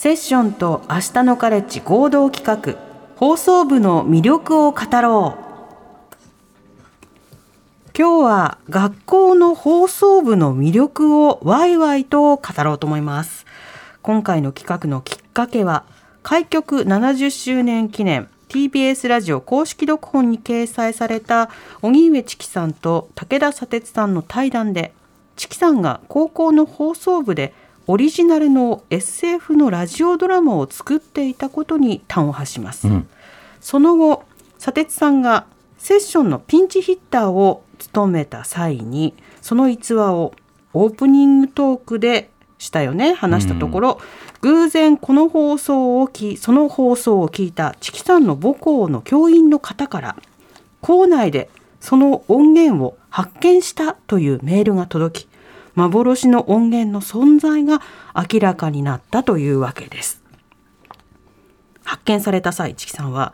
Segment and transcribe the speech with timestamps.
[0.00, 2.78] セッションと明日のカレッジ合同企画
[3.16, 6.38] 放送部の魅力を語ろう。
[7.98, 13.44] 今日は学校の放送部の魅力をワイワイと語ろうと思います。
[14.00, 15.84] 今回の企画のきっかけは
[16.22, 21.50] 開局70周年記念 TBS ラジオ公式読本に掲載された
[21.82, 24.94] 荻上チキさんと武田砂鉄さんの対談で
[25.34, 27.52] チキさんが高校の放送部で
[27.90, 33.08] オリジナルの SF のラジオドラマを作っていたことに端を発します、うん。
[33.62, 34.24] その後
[34.58, 35.46] 砂鉄さんが
[35.78, 40.34] セッションのピンチヒッターを務めた際にその逸話を
[40.74, 44.00] オープニングトークでしたよね話したところ、
[44.42, 50.16] 偶然この放送を聞その放送を聞いたチキさんの母校の教員の方から
[50.82, 51.48] 校内で
[51.80, 55.28] その音源を発見したというメールが届き
[55.78, 57.80] 幻の音源の存在が
[58.14, 60.22] 明らかになったというわけです。
[61.84, 63.32] 発見された際チキさんは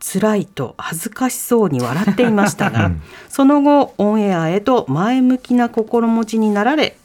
[0.00, 2.90] 辛いと恥ずかしそうに笑っていましたが
[3.28, 6.98] その後オンエアへと前向きな心持ちになられ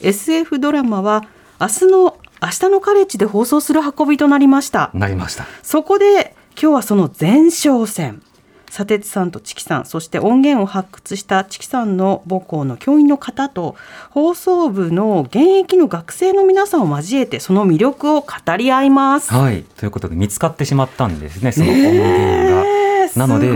[0.00, 1.24] SF ドラマは
[1.60, 4.90] 明日の明日のカレッジで放送する運びとなりました。
[4.94, 5.44] なりました。
[5.62, 8.22] そこで今日はその前哨戦
[8.70, 13.76] 砂鉄さんとチキさんそして音源を発掘したチキさんの母校の教員の方と
[14.10, 19.32] 放送部の現役の学生の皆さんを交えてその魅力を語り合います。
[19.32, 19.64] はい。
[19.64, 22.80] ということで見つかってしまったんですねその音源が、ね
[23.14, 23.18] え。
[23.18, 23.50] なので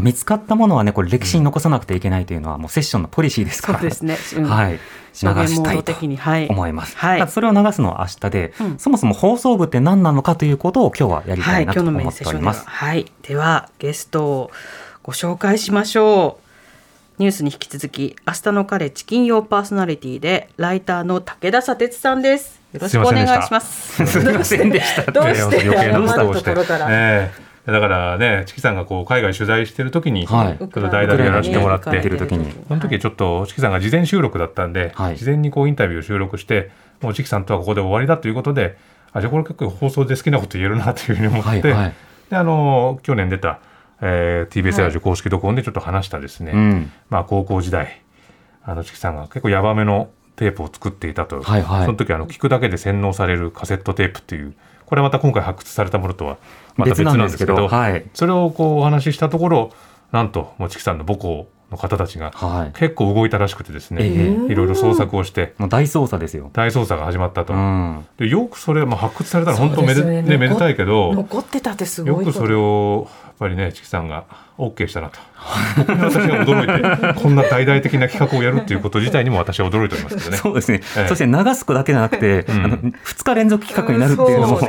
[0.00, 3.80] 見つかったものはねこれ歴史に残さなくてはいけないというのはもうセッションのポリシーですから。
[3.80, 4.16] そうですね。
[4.36, 4.44] うん。
[4.44, 4.78] はい
[5.12, 5.94] 流したいと。
[6.50, 14.50] 思います、はいそれを流すのは明日で、うんそもそも放送部って何なのかということを今日はやりたはいい、なと思っております、はい、ではゲストを
[15.02, 16.50] ご紹介しましょう。
[17.18, 22.60] ニュースに引き続き、明日の彼チキン用パーソナリティでライターの武田砂鉄さんです。
[22.72, 24.06] よろしくお願いします。
[24.06, 25.60] すいませんでしたどうして？
[25.60, 26.86] 謝ることころから。
[26.88, 30.58] ええだからねチキさんがこう海外取材してる時に、はい。
[30.58, 32.52] ちょっと代打でやらせてもらっててる時に。
[32.68, 35.16] その時ちょっとチキさんが事前収録だったんで、はい。
[35.16, 36.70] 事前にこうインタビューを収録して
[37.00, 38.76] もうチキさんとはここで終わりだということで
[39.12, 41.94] あじゃあこれ結構放送で好きなこと言えるなというふうに思って、はいはい。
[42.30, 43.60] であの去年出た、
[44.00, 46.92] えー TBS ラジオ公式録音でちょっと話したですね、うん。
[47.08, 48.02] まあ、高校時代
[48.62, 51.84] あのチキさんが結構ヤバめのテープを作っていたと、はいはい。
[51.86, 54.54] その時あの聞くだけで洗脳されるカセットテープっていう
[54.90, 56.36] これまた今回発掘されたものとは
[56.76, 58.04] また別なんですけどはい。
[58.12, 59.72] それをこうお話ししたところ
[60.10, 62.72] なんともうチキさんの母校の方たちがはい。
[62.76, 70.22] 結構動いたらしくてですね、えいろいろ捜索をしてもう大捜査ですよ、大捜査が始まったと、うん、でよくそれ、まあ、発掘されたら本当めで,、でね。
[70.22, 72.26] ねめでたいけど残ってたってすごい。
[72.26, 73.06] よくそれを
[73.40, 74.26] ぱりねチキさんが
[74.58, 75.18] OK したなと。
[75.40, 80.36] 私は驚いてこんな大々的な企画をやるっていうこと自体にも私は驚いておりますけどね。
[80.36, 81.08] そうですね、ええ。
[81.08, 82.64] そして流すだけじゃなくて、うん。
[82.64, 84.66] あの2日連続企画になるっていうのも、ち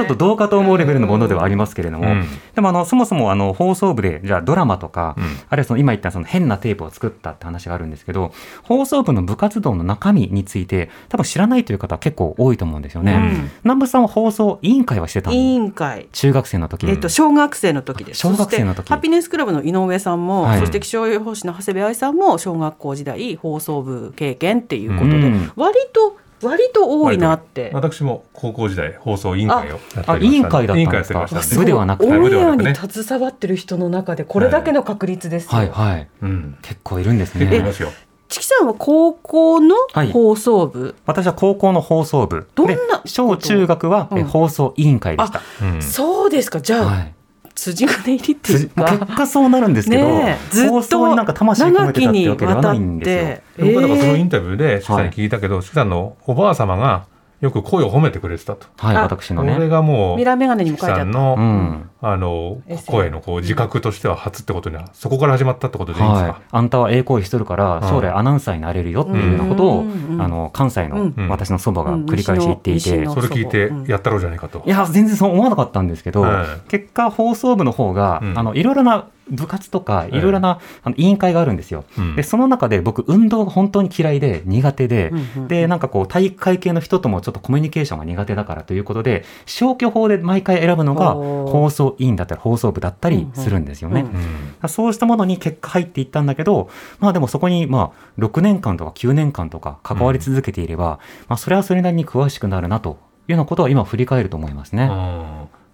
[0.00, 2.26] ょっとどうかと思うレベルのものではありますけれども、うん。
[2.54, 5.24] でもあのそもそもあの放送部でじゃあドラマとか、うん。
[5.48, 13.14] あるいはその今言ったその変なテープを作ったって話があるんですけど放送部の部活動の中身について多分知らないという方は結構多いと思うんですよね。
[13.14, 13.50] うん。
[13.64, 16.08] 南部さんは放送委員会はしてた委ん員会。
[16.12, 18.20] 中学生の時に、えっと、小学生の時です。
[18.20, 18.88] 小学生の時。
[18.88, 20.60] ハピネスクラブの井上さんも、はい。
[20.60, 25.52] そして気象予報士の長谷部愛さんも小学校時代放送部経験っていうことで、うん。
[25.56, 27.70] 割と割と多いなって。
[27.74, 31.58] 私も高校時代放送委員会をやっておりましたあ委員会だったんですか？
[31.58, 32.10] 部ではなくて。
[32.10, 35.50] オンエアに携わってる人の中でこれだけの確率ですよ。
[35.50, 36.08] はいはい。
[36.22, 36.56] うん。
[36.62, 37.44] 結構いるんですね。
[37.46, 37.72] 結構いま。
[37.74, 37.90] すよ。
[38.28, 40.12] チキさんは高校のはい。
[40.12, 42.48] 放送部、私は高校の放送部。
[42.54, 45.42] どんなで小中学は、放送委員会でした。
[45.60, 46.60] うんそうですか。
[46.60, 47.14] じゃあ、はい
[47.60, 53.66] 辻金入りっていうつか結果そうなるんですけど、ねえずっとなんか魂込めてたってわけではないんですよ。
[53.66, 53.74] 長きにわたって。
[53.74, 57.04] 僕はだからそのインえタビューでチキさんに聞いたけど、チキさんのおばあ様が
[57.40, 58.66] よく声を褒めてくれてたと。
[58.76, 59.02] はい、あ。
[59.02, 59.68] 私のこれね。
[59.68, 61.04] がもうミラーメガネにも書いてあった。
[61.04, 61.90] さんの、うん。
[62.02, 69.84] あの声のこう自覚としては初ってことにはそこから始まったってことでいいんですか、はい、あんたはええ声しとるから将来アナウンサーになれるよっていうようなことを、
[70.18, 71.28] あの関西のうん。
[71.28, 74.62] 私の祖母が繰り返し言っていて、それ聞いてやったろうじゃないかと。
[74.66, 76.70] いや全然そう思わなかったんですけど、はい。
[76.70, 78.38] 結果放送部の方が、うん。
[78.38, 81.84] あのいろいろな部活とかいろいろな、あの委員会があるんですよ。
[81.98, 82.16] うん。
[82.16, 94.02] でその中で僕運動が本当に嫌いで苦手で、うんうんでなんかこう体育会系の人ともちょっとコミュニケーションが苦手だからということで消去法で毎回選ぶのが放送委員だったり放送部だったりするんですよね。
[94.02, 94.06] うん。
[94.08, 96.68] うんうんそうしたものに結果入っていったんだけど、
[96.98, 102.98] まあでもそこにまあ6年間とか9年間とか関わり続けていれば、まあそれはそれなりに詳しくなるなと
[103.28, 104.90] いうようなことは今振り返ると思いますね。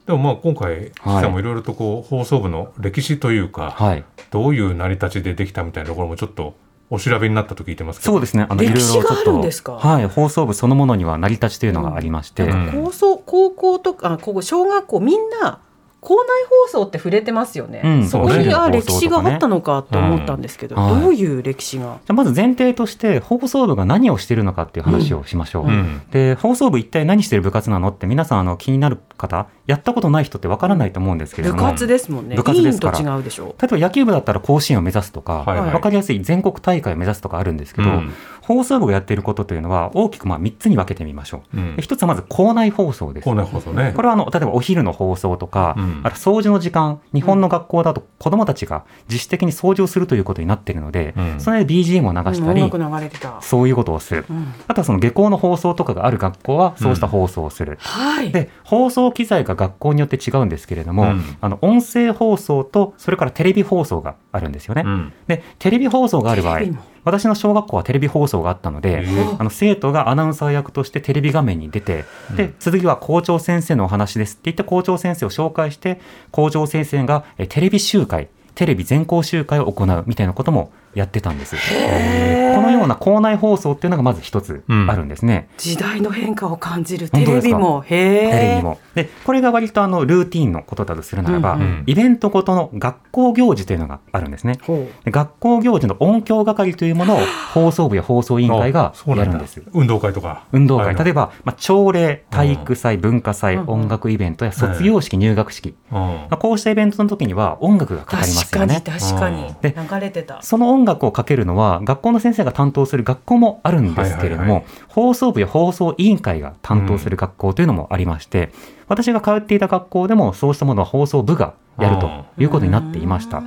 [0.06, 4.04] うんでもまあ今回、岸さんもいろいろとこう放送部の歴史というか、はい。
[4.30, 6.54] どういう成り立ちでできたみたいなところもちょっと
[6.90, 8.12] お調べになったと聞いてますけど。
[8.12, 8.46] そうですね。
[8.48, 9.72] あのいろいろちょっ歴史があるとんですか？
[9.72, 15.60] はい、放送部そのものには成り立ちというのがありまして、うん高校高校とかあここ小学校みんな
[16.06, 16.28] 校内
[16.70, 17.80] 放送って触れてますよね。
[17.84, 21.84] うんそこにあ歴史があったのかと思ったんですけど、うんはいどういう歴史が？
[21.84, 25.66] じゃあまず前提として放送部が何をしているのかっていう話をしましょう。
[25.66, 32.36] うんで放送部一体何してる部活なのって皆さんあの気になる方やったことない人ってわからないと思うんですけれども部活ですもんね。
[32.36, 38.12] 部活ですから委員と違うでしょ例えば野球部だったら甲子園を目指すとか、はいはいわかりやすい全国大会を目指すとかあるんですけど、うん
[38.46, 41.56] 放送部がやっていることというのは大きくまあ3つに分けてみましょう。
[41.56, 43.34] うんで一つはまず校内放送です校。
[43.34, 43.92] 内放送ね。
[43.96, 52.34] これはあの例えばお昼の放送とか、うんあと掃除の時間、日本の学校だと子どもたちが自主的に掃除をするということになっているので、うんそれで BGM を流う。
[52.34, 53.40] したり、音楽流れてた。
[53.40, 54.24] そういうことをする。
[54.28, 57.78] うんあとはその下校の放送とかがある学校はそうした放送をする。
[57.80, 58.32] はい。
[58.32, 64.82] で放送機材が学校によって違うんですけれども、うんあの音声放送とそれからテレビ放送があるんですよね。
[64.84, 69.40] うんでテレビ放送がある場合テレビも私の小学校はテレビ放送があったので、えー。
[69.40, 72.04] あの生徒がアナウンサー役としてテレビ画面に出て、
[72.36, 76.00] で次は校長先生のお話ですって言って校長先生を紹介して
[76.32, 81.56] 校長先生がえテレビ集会テレビ全校集会を行うみたいなこともやってたんです。
[81.56, 85.48] このような校内放送っていうのがまず一つあるんですね。
[85.58, 87.82] 時代の変化を感じるテレビも。
[87.82, 88.30] へえ。
[88.30, 88.78] テレビも。
[88.94, 94.58] で、これが割とあのルーティンのことだとするならば、うんうんイベントごとの学校行事というのがあるんですね。
[95.04, 97.18] 学校行事の音響係というものを
[97.52, 99.62] 放送部や放送委員会があそうなんだやるんです。
[99.72, 100.44] 運動会とか。
[100.52, 101.16] 運動会、例えば。
[101.16, 108.84] ば、まあ、朝礼、体育祭、文化祭、うん音楽イベントや卒業式、入学式、うんまあこうしたイベントの時には音楽がかかります確かによね。
[108.84, 110.42] 確かにで流れてた。
[110.42, 118.50] その音楽をかけるのは学校の先生が担当する学校もあるんですけれども、放送部や放送委員会が担当する学校というのもありまして、
[118.88, 123.42] 私が通っていた学校でもそうしたものは放送部がやるということになっていました。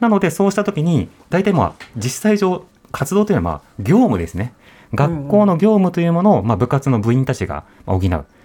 [0.00, 4.52] なのでそうした時に大体まあ実際上活動というのはまあ業務ですね。
[4.94, 8.00] 学校の業務というものをまあ部活の部員たちが補う。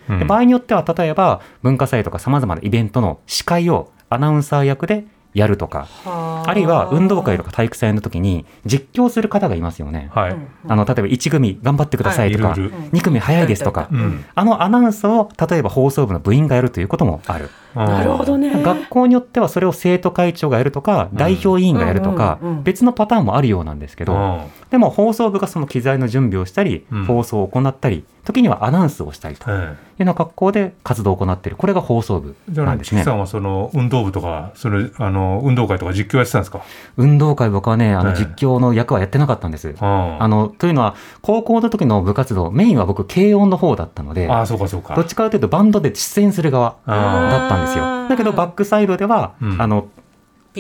[0.10, 5.04] うんで場合によっては例えば文化祭とかさまざまなイベントの司会をアナウンサー役で
[5.38, 6.52] やるとか、あ。
[6.54, 10.10] るいは運動会とか体育祭の時に実況する方がいますよね。
[10.14, 10.38] はい。
[10.68, 12.60] あの例えば1組頑張ってくださいとか、はい。
[12.60, 12.78] いるいる。
[12.92, 14.26] 2組早いですとか、うん。
[14.34, 17.50] あのアナウンスを例えば放送部の部員がやるということもある。
[17.76, 18.64] なるほどね。
[18.64, 22.64] 学校によってはそれを生徒会長がやるとか、代表委員がやるとか、うんうんうん。
[22.64, 24.42] 別のパターンもあるようなんですけど、うん。
[24.72, 27.06] でも放送部がその機材の準備をしたり、うん。
[27.06, 31.56] 放送を行ったり、時にはアナウンスをしたりというよえうな格好で活動を行っている。
[31.56, 33.12] これが放送部なんですねさ。
[33.14, 36.60] んはその運動部とか、それ、あの、運動会とか実況やってたんですか？
[36.98, 39.74] 運動会僕はね、あのええ実況の役はやってなかったんです。
[39.80, 44.96] ああの、というのは、高校の時の部活動、メインは僕、軽音の方だったので、ああ、そうかそうか。
[44.96, 48.08] どっちかというとバンドで出演する側あだったんですよ。
[48.10, 49.88] だけど、バックサイドでは、うんあの、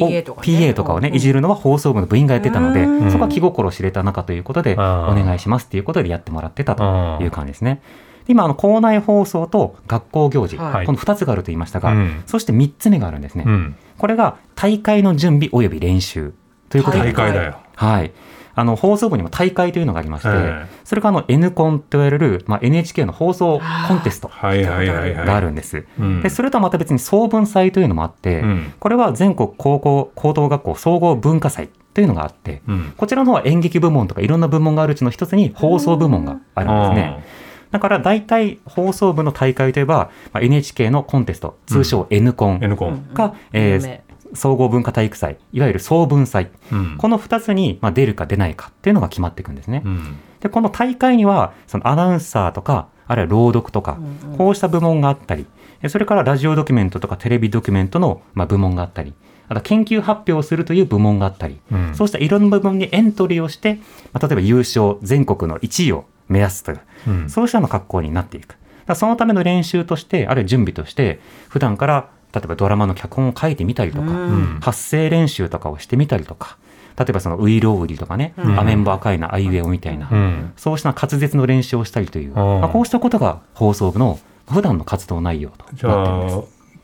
[0.05, 7.81] PA とかね PA とかをね、うんいじるのは放送部の部員がやってたので、うんそこは気心知れた中ということで、お願いしますっていうことでやってもらってたとあいう感じですね。
[8.27, 13.43] 今、あの、校内放送と学校行事、はいこの2つがあると言いましたが、うんそして3つ目があるんですね。
[13.47, 13.75] うん。
[13.97, 16.33] これが大会の準備及び練習
[16.69, 17.57] ということで、大会だよ。
[17.75, 18.11] はい。
[18.57, 25.27] あの、放送部にも大会というのがありまして、ええそれがあの N コンと言われる、まあ、NHK の放送コンテストはいはいはいはい。
[25.27, 25.85] があるんです。
[25.99, 32.93] うんで、それとはまた別に総文祭というのもあって、うんこれは全国高校高等学校総合文化祭というのがあって、うん。
[32.97, 37.23] こちらの方は演劇部門とかいろんな部門があるうちの一つに放送部門があるんですね。
[37.69, 42.97] だから大体放送部の大会といえば、まあ、NHK のコンテスト、通称 N コン N コン。
[43.13, 49.81] か、えー有名総合文化体育祭、いわゆる総文祭、うんこの2つにまあ出るか出ないかっていうのが決まっていくんですね。
[49.85, 50.17] うん。
[50.39, 53.97] で、この大会には、そのアナウンサーとか、あるいは朗読とか、
[54.37, 55.45] こうした部門があったり、
[55.81, 59.13] えそれからラジオドキュメントとかテレビドキュメントのまあ部門があったり、
[59.49, 63.75] あと研究発表をするという部門があったり、うんそうしたいろんな部門にエントリーをして、
[64.13, 68.55] まあ、例えば優勝、全国の1位を目指すという、うんそうしたの格好になっていく。
[68.95, 71.19] そのための練習として、あるいは準備として、
[71.49, 76.57] 普段から例えばドラマの脚本を書いてみたりとか、ん発声練習とかをしてみたりとか、
[76.99, 80.51] 例えばそのウイロウリとかね、うんアメンボ赤いな、アイウェオみたいな、うん。
[80.57, 84.19] そうした滑舌の練習をしたりという、まあ、こうしたことが放送部の
[84.51, 86.35] 普段の活動内容とじゃなっています。
[86.37, 86.41] あ、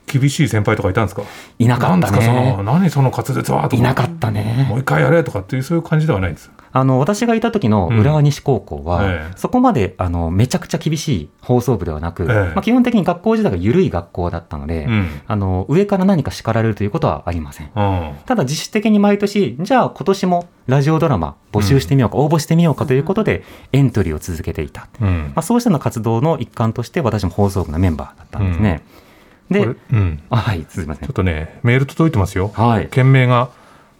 [0.07, 1.23] 厳しい先輩とかいたんですか？
[1.59, 2.63] いなかったなんですかそのね。
[2.63, 4.67] 何その滑舌はとかいなかったね。
[4.69, 17.71] もう一回やれとかっていうそういう感じではないんですあの私がいた時の浦和西高校は、うんええそこまであのめちゃくちゃ厳しい放送部ではなく、ええまあ、基本的に学校自体が緩い学校だったので、うんあの上から何か叱られるということはありません。
[17.75, 24.87] うんただ実質的に毎年、じゃあ今年もラジオドラマ募集してみようか、応募してみようかということでエントリーを続けていた。
[25.01, 28.83] うんまあ、そうしたような活動の一環として私も放送部のメンバーだったんですね。
[29.51, 31.13] で、うんあはい、すみませんちょっ。
[31.13, 32.87] とねメール届いてますよはい。
[32.87, 33.49] 件名が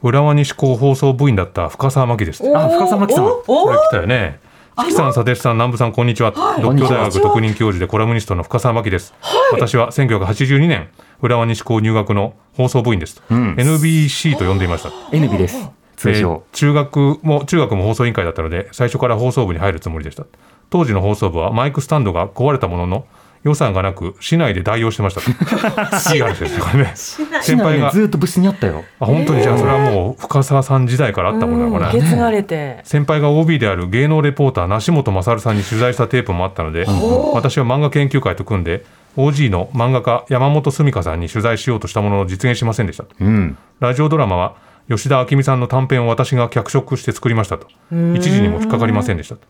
[0.04, 4.40] 浦和西高放送部員だった深澤真希ですあ深澤真希さん来たよね。
[4.80, 6.32] チキさん、佐哲さん、南部さん、こんにちは。
[6.60, 9.14] 独協大学特任教授でコラムニストの深澤真希です。
[9.52, 10.90] 私は1982年、
[11.22, 13.22] 浦和西高入学の放送部員ですと。
[13.30, 14.90] うん NBC と呼んでいました。
[15.16, 15.70] NB です。
[15.96, 16.44] 通えー称。
[16.52, 20.26] 中学も中学も放送委員会だったので最初から放送部に入るつもりでした
[20.70, 23.06] 当時の放送部はマイクスタンドが壊れたものの
[23.44, 26.14] 予算がなく市内で代用してました。
[26.14, 26.92] いい話ですねこれね。
[26.96, 28.84] 先輩がね、ずっと部室にあったよ。
[29.00, 29.42] あ本当に？
[29.42, 32.80] じゃあそれはもう深澤さん時代からあったものなのかな受け継がれて。
[32.84, 36.86] 先輩が OB である芸能レポーター梨本勝さんに取材したテープもあったので、
[37.34, 38.86] 私は漫画研究会と組んで
[39.18, 43.58] OG の漫画家山本澄香さんに取材しようとしたものの実現しませんでしたうん。
[43.80, 44.56] ラジオドラマは
[44.90, 47.68] 吉田明美さんの短編を私が脚色して作りましたと。
[48.16, 49.42] 一時にも引っかかりませんでしたと。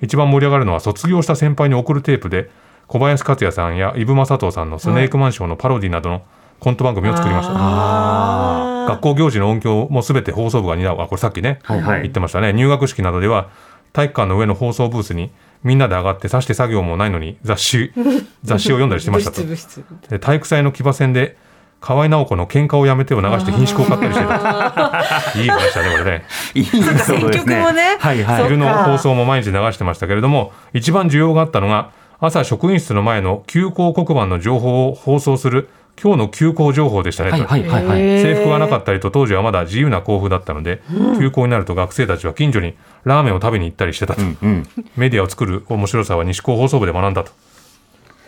[0.00, 2.50] 一番盛り上がるのは卒業した先輩に送るテープで
[2.90, 6.22] 小林克也さんや伊武正人さんのスネークマンションのパロディなどの
[6.58, 11.00] コント番組を作りました、あ学校行事の音響もすべて放送部が担う。
[11.00, 12.02] あこれさっきね、はいはい。
[12.02, 12.52] 言ってましたね。
[12.52, 13.48] 入学式などでは
[13.92, 15.30] 体育館の上の放送ブースに
[15.62, 17.92] みんなで上がってさして作業もないのに雑誌
[18.42, 19.40] 雑誌を読んだりしてましたと。
[19.40, 21.36] 物質で体育祭の騎馬戦で
[21.80, 24.34] 河合直子の喧嘩をやめてを流して品種を買ったりしてた。
[25.40, 26.24] いい話だねこれね。
[26.54, 27.98] いい曲もね。
[28.00, 28.42] はいはい。
[28.42, 35.68] 昼の放送も毎日流してましたけれども一番需要があったのが朝職員室の前の休校黒板の情報を放送する
[36.02, 37.98] 今日の休校情報でしたね、はいはいはいはい。
[38.22, 40.82] 制服がなかったりと当時はまだ自由な校風だったので、
[41.18, 42.74] 休校になると学生たちは近所に
[43.04, 44.66] ラーメンを食べに行ったりしてたと、うんうん。
[44.96, 47.32] メディアを作る面白さは西高放送部で学んだと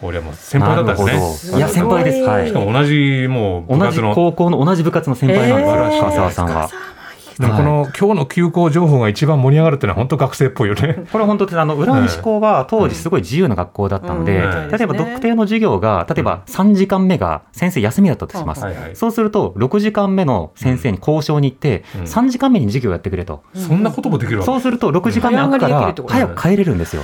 [0.03, 2.23] 俺はもう先輩だったんですなるほねどいや、先輩です。
[2.23, 2.61] はいしか。
[2.61, 6.71] も同じもう部同活のじ高校の同じ部活の先輩なんですよ、えー深澤さんは。
[7.43, 11.05] でもこの今日の休校情報が一番盛り上がるっていうのは本当学生っぽいよね。
[11.13, 14.71] これ本当にあの浦和西高は当時すごい自由な学校だったので、うん。
[14.71, 18.97] 例えば特定の授業が例えば3時間目が先生休みだったとします、はいはい。
[18.97, 22.03] そうすると6時間目の先生に交渉に行って、うん。
[22.03, 24.47] 3時間目に授業やってくれと、そんなこともできるわけ？
[24.47, 27.03] そうすると6時間目空くから早く帰れるんですよ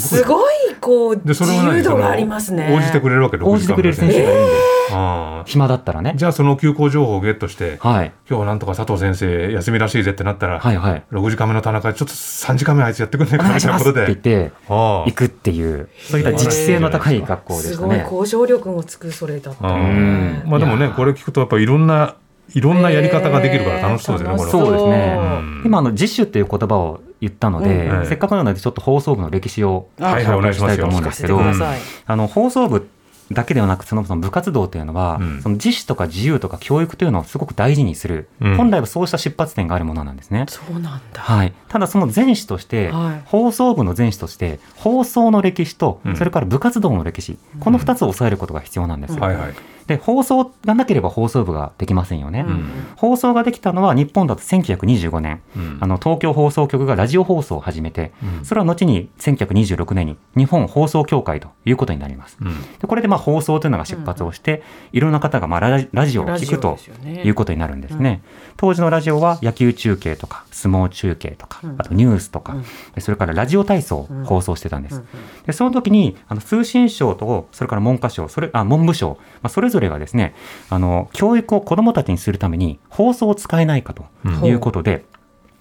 [0.00, 0.52] すごい。
[0.80, 1.76] こうでそれは何？
[1.76, 2.74] 自由度がありますね。
[2.76, 4.40] 応じてくれるわけ応じてくれる先生がいる。
[4.42, 4.52] んで、
[4.92, 5.44] ああ。
[5.46, 6.14] 暇だったらね。
[6.16, 8.12] じゃあその休校情報をゲットしてはい。
[8.28, 11.04] 今日はなんとか佐藤先生休みらしいぜってなったら、はいはい。
[11.12, 14.02] 6時間目の田中ちょっと3時間目あいつやってくんないかみお願いしたいなことで。
[14.02, 15.88] って言ってあ行くっていう。
[16.00, 19.62] そういった自治性の高い学校ですしたねごい交渉力もつくそれだった。
[19.62, 22.16] まあでもねこれ聞くとやっぱいろんな
[22.54, 24.72] いろんなやり方ができるから楽しそうですよね、これそう。
[24.72, 25.16] ですね。
[25.18, 25.62] うん。
[25.64, 30.88] 今あの自主っていう言葉を言ったので、うんせっかくなのでちょっと放送部の歴史をはいはいお願いしますよ。
[30.88, 31.80] 紹介したいと思うんですけど、てください。
[32.06, 32.88] あの放送部
[33.30, 35.42] だけではなくそのその部活動というのは、うん。
[35.42, 38.56] その自主とか自由とか教育というのをすごく大事にする、うん。
[38.56, 40.46] 本来はそうした出発点があるものなんですね。
[40.48, 41.20] そうなんだ。
[41.20, 43.22] はい、ただその前史として、はい。
[43.24, 46.16] 放送部の前史として放送の歴史と、うん。
[46.16, 49.18] それから部活動の歴史この2つを抑えることが必要なんです。
[49.18, 49.54] はいはい、
[49.86, 52.44] で放送がなければ放送部ができませんよね。
[52.46, 52.70] うん。
[52.96, 55.78] 放送ができたのは日本だと1925年、うん。
[55.80, 58.44] あの東京放送局がラジオ放送を始めて、うん。
[58.44, 62.38] それは後に1926年に日本放送協会ということになります。
[62.40, 62.62] うん。
[62.78, 64.62] でこれでまあ放送というのが出発をして、
[64.92, 68.22] いろんな方がまあラジオを聞くということになるんですね。
[68.56, 71.74] 当時のラジオは野球中継とか相撲中継とか、うん。
[71.78, 72.56] あとニュースとか、
[72.98, 74.96] それからラジオ体操を放送してたんです。
[74.96, 75.06] うん。
[75.46, 80.34] でその時にあの通信省とそれから文科省それあ文部省、まあ、それぞれがですね
[80.70, 84.04] あの教育を子どもたちにするために放送を使えないかと
[84.46, 85.04] いうことで、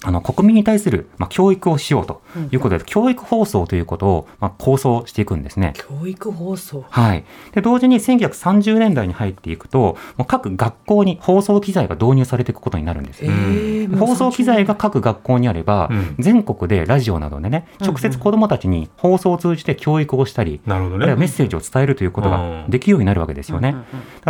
[0.03, 5.73] あの国民に対する、まあ、教育をしようということで、教育放送ということを、まあ、構想していくんですね。
[5.75, 6.85] 教育放送。
[6.89, 13.33] はい、で同時に1930年代に入っていくともう各学校に放送機材が導入されていくことになるんですえよ。
[13.33, 16.15] ー放送機材が各学校にあれば、うん。
[16.19, 21.03] 全国でラジオなどでね直接子どもたちに放送を通じて教育をしたり、なるほどね。
[21.03, 23.75] あるいはメッセージを伝えるということができるようになるわけですよね。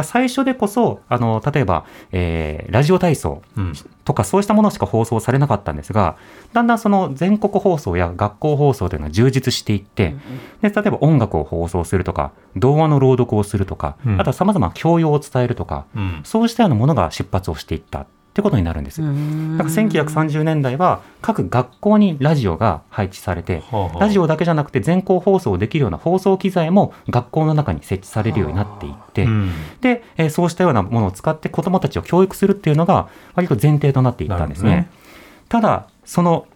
[0.04, 3.74] 最初でこそあの例えば、えーラジオ体操うん
[4.04, 6.18] とかそうしたものしか放送されなかったんですが
[6.54, 10.16] だんだんその全国放送や学校放送というのが充実していって、
[10.62, 14.20] で例えば音楽を放送するとか童話の朗読をするとか、うん。
[14.20, 16.22] あとはさまざまな教養を伝えるとか、うん。
[16.24, 19.02] そうしたようなものが出発をしていったってことになるんです。
[19.02, 34.70] だから1930年代は各学校にラジオが配置されて、はあはあラジオだけじゃなくて全校放送できるような放送機材も学校の中に設置されるようになっていって、うんで、えーそうしたようなものを使って子どもたちを教育するっていうのが割と前提となっていったんですね。
[34.70, 34.88] なる
[35.50, 36.48] ただその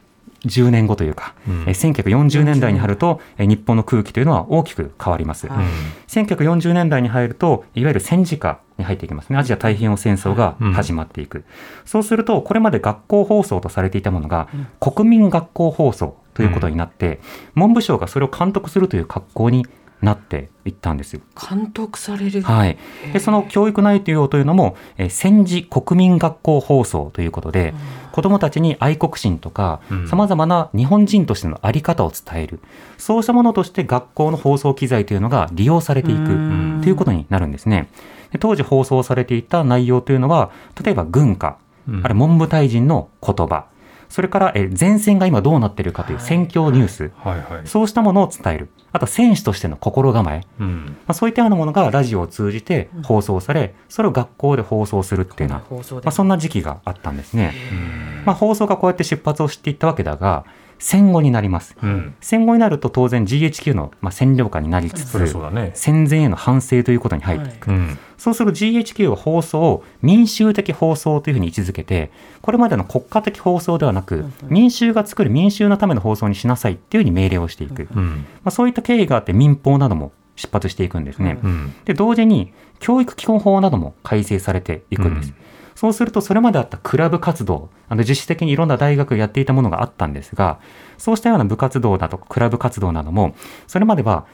[0.45, 1.61] 10年後というか、うん。
[1.67, 5.47] えー1940年代に入ると、えー日本の空気というのは大きく変わります。
[5.47, 5.65] はい
[6.07, 9.37] 1940年代に入るといわゆる戦時下に入っていきますね。
[9.37, 11.43] アジア太平洋戦争が始まっていく、
[11.85, 14.47] そうするとこれまで学校放送とされていたものが、
[14.79, 17.19] 国民学校放送ということになって、
[17.55, 19.65] 文部省がそれを監督するという格好に
[20.01, 21.21] なっていったんですよ。
[21.49, 22.41] 監督される。
[22.41, 22.77] はい、
[23.13, 27.73] でその教育内容というのも、えー戦時国民学校放送ということで、
[28.15, 30.07] 子どもたちに愛国心とかうん。
[30.07, 32.61] さまざまな日本人としての在り方を伝える、
[32.97, 36.79] そうしたものとして学校の放送機材というのが利用されていくうん。
[36.81, 37.89] ということになるんですね。
[38.31, 41.57] で当時放送されていた内容というのは例えば軍歌、
[41.89, 42.05] うん。
[42.05, 43.65] あれ文部大臣の言葉
[44.09, 47.39] それから、えー前線が今どうなっているかという戦況ニュース、はい。
[47.39, 47.67] はい。
[47.67, 48.69] そうしたものを伝える。
[48.91, 50.41] あと選手としての心構え。
[50.59, 50.85] うん。
[50.85, 57.53] まあ、そういったようなものがラジオを通じて放送され、それを学校で放送するっていうような、まあ、そんな時期があったんですね。
[57.71, 58.23] うん。
[58.25, 60.45] まあ、放送がこうやって出発をしていったわけだが、
[60.79, 61.75] 戦後になります。
[61.81, 62.15] うん。
[62.21, 65.17] 戦後になると当然 GHQ のまあ占領下になりつつ、
[65.51, 65.71] ね。
[65.73, 67.69] 戦前への反省ということに入っていく。
[67.69, 67.97] うん。
[68.17, 77.87] そうすると GHQ は放送を民衆的放送というふうに位置づけて、これまでの国家的放送ではなく、民衆が作る民衆のための放送にしなさいっていうふうに命令をしていく。
[77.95, 78.25] うん。
[78.43, 81.39] まあ、そういった経緯があって民放なども出発していくんですね。
[81.43, 81.73] うん。
[81.85, 85.44] で同時に教育基本法なども改正されていくんです、うん
[85.75, 90.59] そうするとそれまであったクラブ活動あの実質的にいろんな大学がやっていたものがあったんですが
[90.97, 93.35] そうしたような部活動だとかクラブ活動なども
[93.67, 94.25] それまでは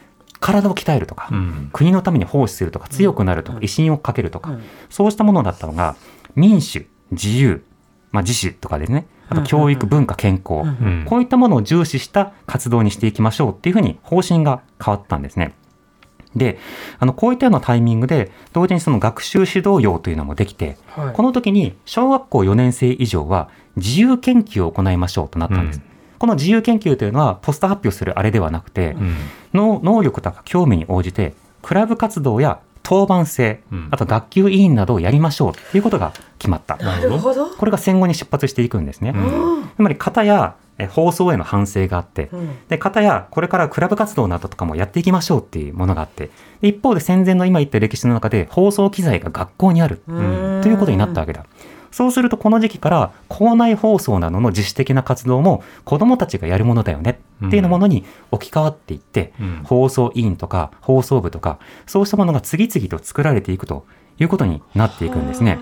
[0.42, 1.70] 体を鍛えるとか、うん。
[1.72, 4.62] 国のために奉仕するとか強くなるとか、威信をかけるとか、うん。
[4.90, 5.96] そうしたものだったのが
[6.34, 7.64] 民主自由、
[8.10, 9.06] まあ、自主とかですね。
[9.28, 11.04] あと教育、文化健康、うん。
[11.06, 15.54] こういったものを重視した活動にしていきましょうっていうふうに方針が変わったんですね。
[16.36, 16.58] で、
[16.98, 25.76] あの、こういったようなタイミングで、同時にその学習指導要というのもできて、はいこの時に小学校4年生以上は自由研究を行いましょうとなったんです。
[25.84, 29.16] うんこの自由研究というのはポスター発表するあれではなくて、うん。
[29.54, 36.76] の能力とか興味に応じて、クラブ活動や当番制、うんあと学級委員などをやりましょうということが決まった。
[36.76, 37.48] なるほど。
[37.50, 39.12] これが戦後に出発していくんですね。
[39.16, 46.30] うんつまり、型やえ放送への反省があって、うんで、方やこれからクラブ活動などとかもやっていきましょうっていうものがあって、
[46.60, 51.44] で一方で戦前の今言った歴史の中で放送機材が学校にあるうんということになったわけだ。
[51.92, 63.86] そうするとこの時期から校内放送などの自主的な活動も子どもたちがやるものだよねっていうものに置き換わっていって、うん放送委員とか放送部とかそうしたものが次々と作られていくと
[64.18, 65.58] いうことになっていくんですね。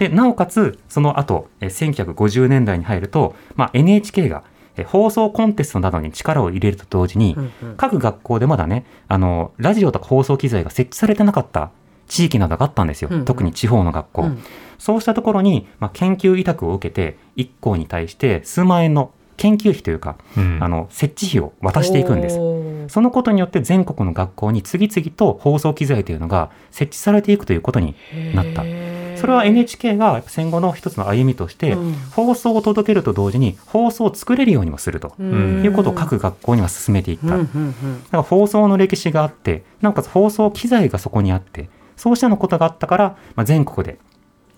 [0.00, 4.44] でなおかつその後えー1950年代に入ると、まあ、NHK が
[4.76, 7.76] えー放送コンテストなどに力を入れると同時に、うんうん。
[7.76, 11.70] 各学校でまだねあのラジオとか放送機材が設置されてなかった
[12.08, 13.24] 地域などがあったんですよ、うんうん。
[13.26, 14.42] 特に地方の学校、うん。
[14.78, 20.58] そうしたところに、まあ、研究委託を受けて1校に対して数万円の研究費というか、うん。
[20.62, 22.38] あの設置費を渡していくんです。
[22.88, 27.94] そのことによって全国の学校に次々と放送機材というのが設置されていくということに
[28.34, 28.62] なった。
[28.64, 37.36] へーそれは NHK が戦後の一つの歩みとして、うん放送を届けると同時に放送を作れるようにもするとうんいうことを各学校には進めていった。
[37.36, 43.98] うんだから放送の歴史があって、なおかつ放送機材がそこにあって、そうしたのことがあったから、まあ、全国で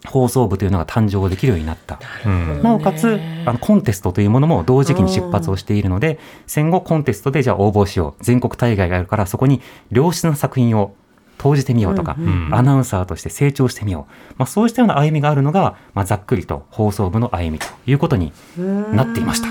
[0.07, 2.01] 放送部というのが誕生できるようになった。
[2.27, 8.25] うんなおかつ、あの、コンテストというものも同時期に出発をしているので、戦後コンテストでじゃあ応募しよう。
[8.25, 10.94] 全国大会があるから、そこに良質な作品を
[11.42, 14.35] 投じてみようとか、うんアナウンサーとして成長してみよう。
[14.37, 19.48] まあ、そうしたような歩みがあるのが、まあ、ざっくりと放送部の歩みということになっていました。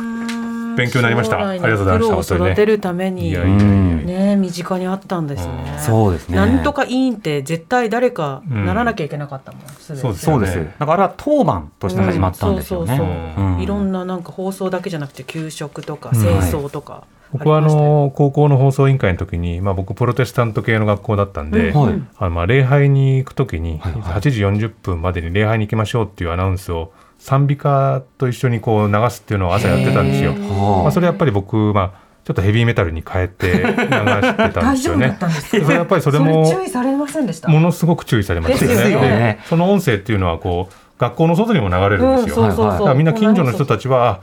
[0.77, 1.38] 勉強になりました。
[1.49, 2.36] ありがとうございました。
[2.36, 5.77] 育てるためにね身近にあったんですね。
[5.80, 6.38] そうですね。
[6.38, 9.62] なんとか委員って絶対誰かならなきゃいけなかったもん。
[9.62, 10.06] そうです。
[10.06, 10.80] よねそうです。
[10.80, 12.86] だからあれは当番として始まったんですよ。
[12.86, 12.93] ね。
[12.93, 12.97] うん。
[12.97, 13.45] そうそうそう。
[13.45, 13.62] うん。
[13.62, 16.21] いろんななんか放送だけじゃなくて給食とかうん。
[16.21, 30.33] 清掃とか、僕はあの高校の放送委員会の時に、まあ、僕プロテスタント系の学校だったんで、はいあのまあ礼拝に行く時にはいはい8時40分までに礼拝に行きましょうっていうアナウンスを賛美歌と一緒にこう流すっていうのを朝やってたんですよ。
[30.33, 31.91] まあ、それやっぱり僕、まあ、
[32.23, 35.17] ちょっとヘビーメタルに変えて流してたん大丈夫だっですよね。
[35.19, 35.61] たんですか？
[35.65, 37.49] それやっぱりそれもそれ注意されませんでした？
[37.49, 39.09] ものすごく注意されましたですよよね。
[39.09, 42.35] ねでその音声っていうのはこう学校の外にも流れるんですよ。
[42.35, 44.19] そうそうそうだからみんな近所の人たちはあ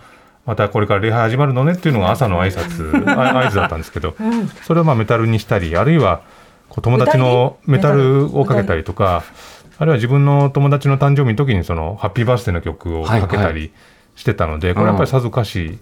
[0.49, 3.07] またこれから礼拝始まるのねっていうのが朝の挨拶。
[3.07, 4.49] あ合図だったんですけど、うん。
[4.49, 6.23] それをまあメタルにしたりあるいは
[6.71, 9.25] こう友達のメタルをかけたりとか
[9.77, 13.73] あるいは自分の友達の誕生日の時にそのハッピーバースデーの曲をかけたはいはり
[14.17, 15.79] してたので、これはやっぱりさぞかし、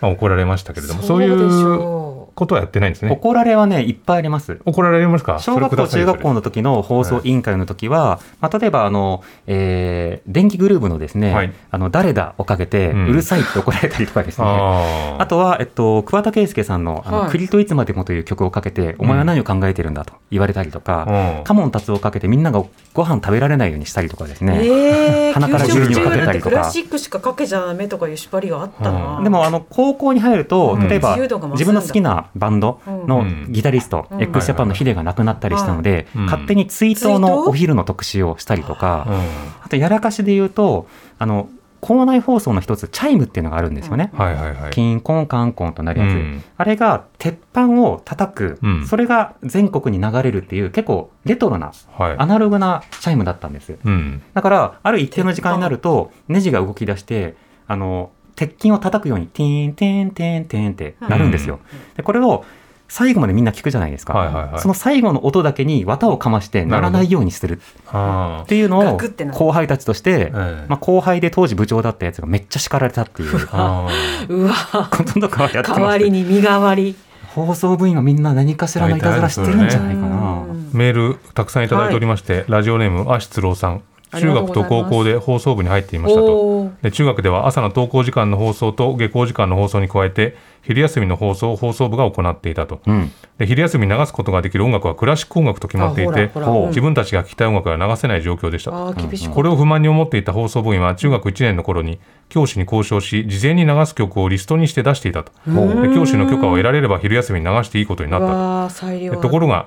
[0.00, 3.10] まあ、怒られましたけれどもそういそうことはやってないんですね。
[3.12, 4.58] 怒られはねいっぱいあります。
[4.64, 5.38] 怒られますか？
[5.38, 11.52] 小学校、中学校の時の放送委員会の時は、まあ、例えばあの、えー電気グループのですね、はい。
[11.70, 15.22] あの誰だをかけて、ううんるさいって怒られたりとかですね、あー。
[15.22, 17.30] あとは、えっと、桑田佳祐さんの、あの、はい。
[17.30, 21.06] 栗といつまでもという曲をかけて、お前は何を考えてるんだと言われたりとか、
[21.38, 21.44] うん。
[21.44, 24.60] カモン達夫をかけてみんながご飯食べられないようにしたりとかですね。
[24.62, 26.50] えー、 鼻から牛乳をかけたりとか。
[26.50, 30.88] クラシックしかかけちゃダメとかいう縛りがあったな、うんでもあの高校に入ると、うん。
[30.88, 33.46] 例えば自分の好きなバンドのうん。
[33.50, 34.22] ギタリスト、うん。
[34.22, 36.24] X ジャパンのヒデが亡くなったりしたので、うん。
[36.26, 39.14] 勝手に追悼のお昼の特集をしたりとか、うん。
[39.62, 40.86] あとやらかしで言うと
[41.18, 41.48] あの
[41.80, 44.10] 校内放送の一つチャイムっていうのがあるんですよね。
[44.14, 44.70] はいはいはい。
[44.70, 46.44] キンコンカンコンとなるやつ、うん。
[46.56, 48.86] あれが鉄板を叩く、うん。
[48.86, 52.16] それが全国に流れるっていう結構レトロなはい。
[52.18, 53.78] アナログなチャイムだったんです。
[53.82, 54.22] うん。
[54.34, 57.34] だからある一定の時間になるとネジが動き出して
[57.66, 61.60] あの鉄筋を叩くようにティーンテーンテーンテーンってなるんですよ、
[61.94, 62.46] でこれを
[62.88, 64.60] 最後までみんな聞くじゃないですか、はいはいはい。
[64.60, 70.66] その最後の音だけに綿をかまして鳴らないようにするあっていうのを後輩たちとして、ええ。
[70.68, 73.36] まあ、後輩で当時部長だったやつがめっちゃ叱られたっていう。
[73.36, 74.54] うわ。
[74.90, 76.96] こととかはやってま代わりに身代わり。
[77.34, 80.06] 放送部員はみんな何かしらのいたずら知ってるんじゃないかな。
[80.06, 80.70] うん。
[80.72, 86.70] ーメールたくさんいただいておりまして、ラジオネームあ失郎さん中学と高校で放送部に入っていましたと。
[86.82, 92.80] で中学では朝の登校時間の放送と下校時間の放送に加えて昼休みの放送を放送部が行っていたと。
[92.86, 96.30] うん、で昼休みに流すことができる音楽はクラシック音楽と決まっていて
[96.68, 98.70] 自分たちが聴きたい音楽が流せない状況でした。
[98.70, 105.32] これを不満に思っていた放送部員は中学1年の頃に教師に交渉し事前に流す曲をリストにして出していたと。
[105.46, 108.74] で教師の許可を得られれば昼休みに流していいことになった
[109.06, 109.20] と。
[109.20, 109.66] ところが、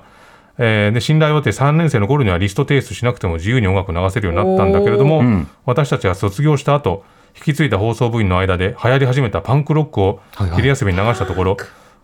[0.58, 5.48] えーで信頼を得て3年生の頃にはリスト提出しなくても自由に音楽流せるようになったんだけれども、うん。
[5.66, 7.04] 私たちが卒業した後
[7.36, 10.56] 引き継いだ放送部員の間で流行り始めたパンクロックをはいはい。
[10.56, 11.56] 昼休みに流したところ、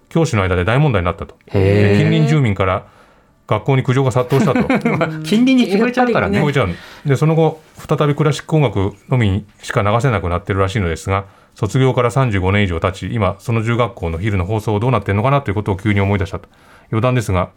[0.09, 1.37] 教師の間で大問題になったと。
[1.53, 2.87] 近隣住民から
[3.47, 4.69] 学校に苦情が殺到したと。
[5.23, 6.41] 近隣に聞こえちゃうからね。
[7.05, 16.49] でその後再びクラシック音楽のみしか流せなくなってるらしいのですが卒業から35年以上経ち今その中学校の昼の放送どうなってるのかなということを急に思い出したと。
[16.93, 17.51] 余談ですが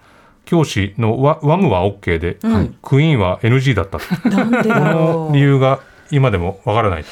[0.46, 2.38] 教師のワワムは OK で、
[2.82, 4.00] クイーンは NG だった。
[4.00, 5.80] となんでこのう理由が
[6.12, 7.06] 今でもわからない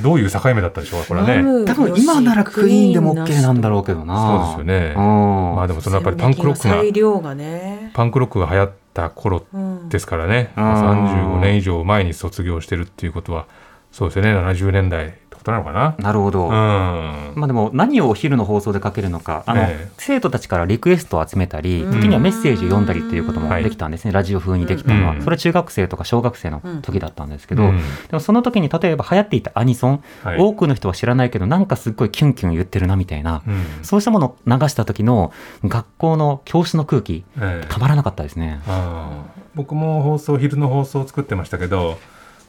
[0.00, 1.64] どういう境目だったでしょうかこれはね。
[1.64, 4.54] 多分今ならクイーンでも OK なんだろうけどな。
[4.54, 4.94] そうですよね。
[4.96, 5.56] うん。
[5.56, 7.90] まあでもそのやっぱりパンクロックがね。
[7.94, 9.88] パンクロックが流行った頃うん。
[9.88, 10.64] ですからね、うん。
[10.64, 13.46] 35年以上前に卒業してるっていうことは
[13.92, 14.34] そうですよね。
[14.34, 15.14] 70年代
[15.44, 15.94] ことなのかな。
[15.98, 16.46] なるほど。
[16.46, 16.50] うん。
[16.50, 19.88] まあでも何をお昼の放送でかけるのか、あの、ええ。
[19.98, 21.92] 生徒たちからリクエストを集めたり、うん。
[21.92, 25.20] 時にはメッセージを読んだりっていうこともできたんですね、ラジオ風にできたのは、うん。
[25.20, 27.76] それは中学生とか小学生の時だったんですけど、うん。
[27.76, 30.38] でもその時に例えば流行っていたアニソン、はい。
[30.38, 33.64] 多くの人は知らないけど、なんかすっごいキュンキュン言ってるなみたいな、うん。
[33.82, 35.32] そうしたものを流した時の
[35.64, 37.66] 学校の教室の空気、ええ。
[37.68, 38.60] たまらなかったですね。
[39.54, 41.98] 僕も放送昼の放送を作ってましたけど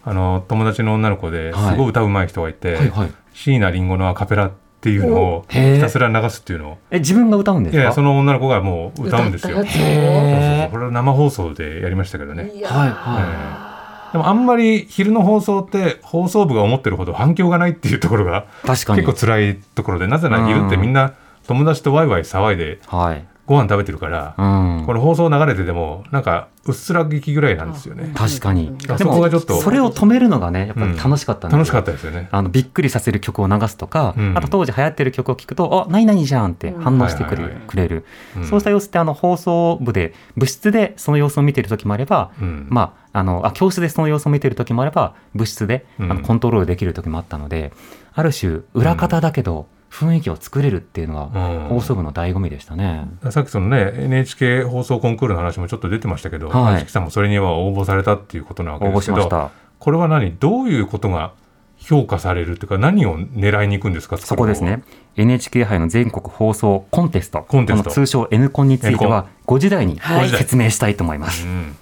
[0.05, 3.13] あの友達の女の子ですはいごい歌うまい人がいて、はいはい。
[3.33, 7.81] 椎名林檎のアカペラっていうのをひたすら流すっていうのをえ、自分が歌うんですか？
[7.81, 9.59] いやその女の子がもう歌うんですよ。
[9.59, 12.43] 歌ったそうそうやそうこれは生放送でやりましたけどね。
[12.43, 13.71] はいえは
[14.11, 18.67] えでもあんまり昼の放送って放送部が思ってるほど反響がないっていうところがい。
[18.67, 19.01] 確かに。
[19.01, 21.15] 結構辛いところでなぜなら昼ってみんな
[21.47, 23.25] 友達とワイワイ騒いではい。
[23.47, 24.41] ご飯食べてるから、う
[24.81, 24.83] ん。
[24.85, 28.11] この放送流れててもなんかうっすら聞きぐらいなんですよね。
[28.15, 28.75] 確かに。
[28.97, 32.27] そこがちょっとそれを止めるのがね、やっぱり楽しかったんですよ楽しかったですよね。
[32.31, 34.33] あのびっくりさせる曲を流すとか、うん。
[34.35, 37.67] あと当時流行ってる曲を聴くと「あ何々じゃん」って反応してくれ,、はいはいはい。
[37.67, 38.05] くれる、
[38.37, 38.45] うん。
[38.45, 42.65] そうした様子ってあの放送部で部室でその様子を見てる時もあれば、うん。
[42.69, 46.11] まあ、あのあ教室でその様子を見てる時もあれば部室で、うん。
[46.11, 47.71] あのコントロールできる時もあったので
[48.15, 51.69] ある種裏方だけど雰囲気を作れるっていうのはうん。
[51.69, 53.07] 放送部の醍醐味でしたね。
[53.29, 56.85] さっきそのね NHK 放送コンクールの話もちょっと出てましたけど、はい。
[56.87, 59.51] さんもそれには応募されたっていうことなわけ応ですけど募しました。
[59.79, 60.35] これは何？
[60.37, 61.33] どういうことが
[61.77, 64.17] 評価されるっていうか何を狙いに行くんですか？
[64.17, 64.83] そこですね。
[65.15, 67.45] NHK 杯の全国放送コンテスト。
[67.47, 67.91] コンテスト。
[67.91, 70.29] 通称 N コンについては5時台にはい。
[70.29, 71.45] 説明したいと思います。
[71.45, 71.75] うん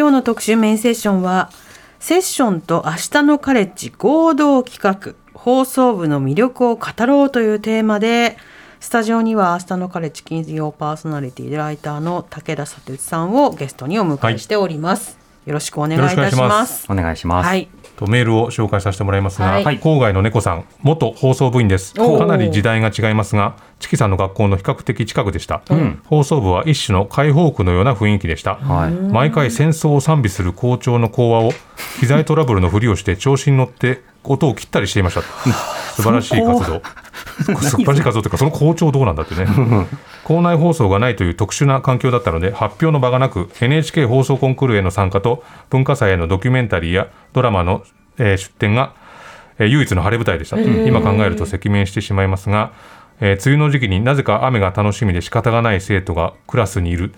[0.00, 1.50] 今日の特集メインセッションは
[1.98, 8.38] セッションと明日のカレッジ合同企画放送部の魅力を語ろうというテーマで
[8.80, 16.86] スタジオには明日のカレッジ金曜パーソナリティでライターの武田佐哲さんをゲストにお迎えしております、よろしくお願いいたします。
[16.90, 17.46] お願いします。
[17.46, 17.68] はい
[18.00, 19.78] とメールを紹介させてもらいますが、はい。
[19.78, 21.94] 郊外の猫さん元放送部員です。
[21.94, 26.02] かなり時代が違いますがチキさんの学校の比較的近くでした、ん。
[26.06, 28.90] 放送部は一種の解放区のような雰囲気でした、はい。
[28.90, 31.52] 毎回戦争を賛美する校長の講話を
[32.00, 35.22] 機材トラブルのふりをして調子に乗って音を切ったりしていました。
[35.22, 36.82] 素晴らしい活動。
[37.62, 39.46] 素晴らしい活動というかその校長どうなんだってね。
[40.24, 47.82] 校内放送がないという特殊な環境だったので発表の場がなく NHK 放送コンクールへの参加と文化祭へのドキュメンタリーやドラマの、
[48.18, 48.92] えー出展が、
[49.58, 50.58] えー唯一の晴れ舞台でした。
[50.58, 52.72] 今考えると赤面してしまいますが、
[53.20, 57.12] えー梅雨の時期になぜか雨が楽しみで仕方がない生徒がクラスにいる。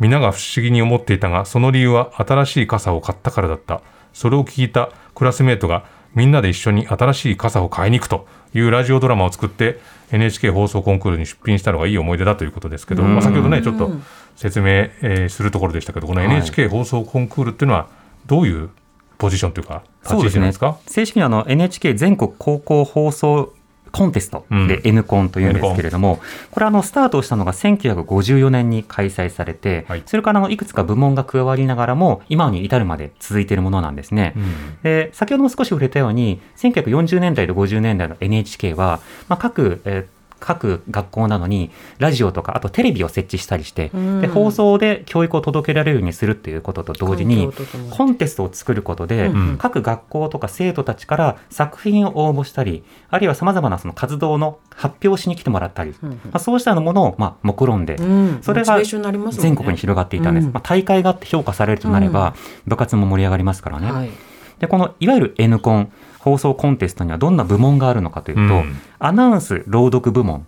[0.00, 3.80] 皆が不思議に思っていたがその理由は新しい傘を買ったからだった。
[4.12, 9.78] それを聞いたクラスメートがみんなで一緒に新しい傘を買いに行くというラジオドラマを作って
[10.10, 13.90] NHK 放送コンクールに出品したのがいい思い出だということですけど、まあ、先ほどねちょっと
[14.36, 17.88] 説明、えーするところでしたけどこの NHK 放送コンクールっていうのは
[18.26, 18.70] どういう
[19.18, 20.78] ポジションというか立ち位置なんですか？
[20.86, 23.52] 正式にあの NHK 全国高校放送
[23.90, 24.68] コンテストうん。
[24.68, 26.20] で N コンというんですけれども、
[26.50, 30.02] これあのスタートをしたのが1954年に開催されて、はい。
[30.06, 34.34] それからあのいくつか部門が加わりながらも今に至るまで続いているものなんですね。
[34.36, 34.78] うん。
[34.82, 44.20] で先ほども少し触れたように1940年代と50年代の NHK は、まあ、各、えー各学校などにラジオとかあとテレビを設置したりして、うん。
[44.20, 47.50] で放送で教育を届けられるようにするっていうことと同時に
[47.90, 58.38] コンテストを作ることで、うん各学校とか生徒たちから作品を応募したりあるいはさまざまなその活動の発表をしに来てもらったり、うんまあ、そうしたものをまあ目論んで、うん。
[58.42, 60.52] それが全国に広がっていたんです、うん。
[60.52, 62.34] まあ、大会があって評価されるとなれば、
[62.66, 63.90] 部活も盛り上がりますからね。
[63.90, 64.10] はい。
[64.58, 65.92] でこのいわゆる N コン
[66.28, 68.76] 放送コンテストにはどんな部門があるのかというと、うん。
[68.98, 70.46] アナウンス朗読部門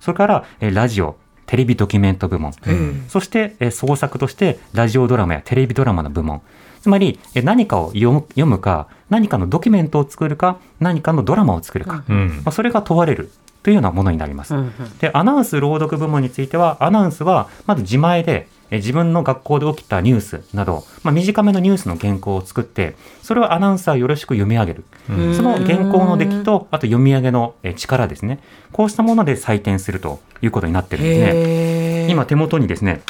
[0.00, 1.16] それからえーラジオ
[1.46, 3.04] テレビドキュメント部門、うん。
[3.08, 6.42] そしてえー創作としてラジオドラマやテレビドラマの部門。
[6.80, 12.28] つまりえー何かを読むか何かのドキュメントを作るか何かのドラマを作るか、うん。
[12.44, 13.30] まあ、それが問われる
[13.62, 14.54] というようなものになります。
[15.00, 25.34] でアナウンス朗読部門についてはアナウンスはまず自前でえ自分の学校で起きたニュースなど、まあ、短めのニュースの原稿を作ってそれをアナウンサーよろしく読み上げる、うん。
[25.36, 28.40] その原稿の出来とあと読み上げのえ力ですね。
[28.72, 32.10] こうしたもので採点するということになってるんですね。
[32.10, 33.02] 今手元にですね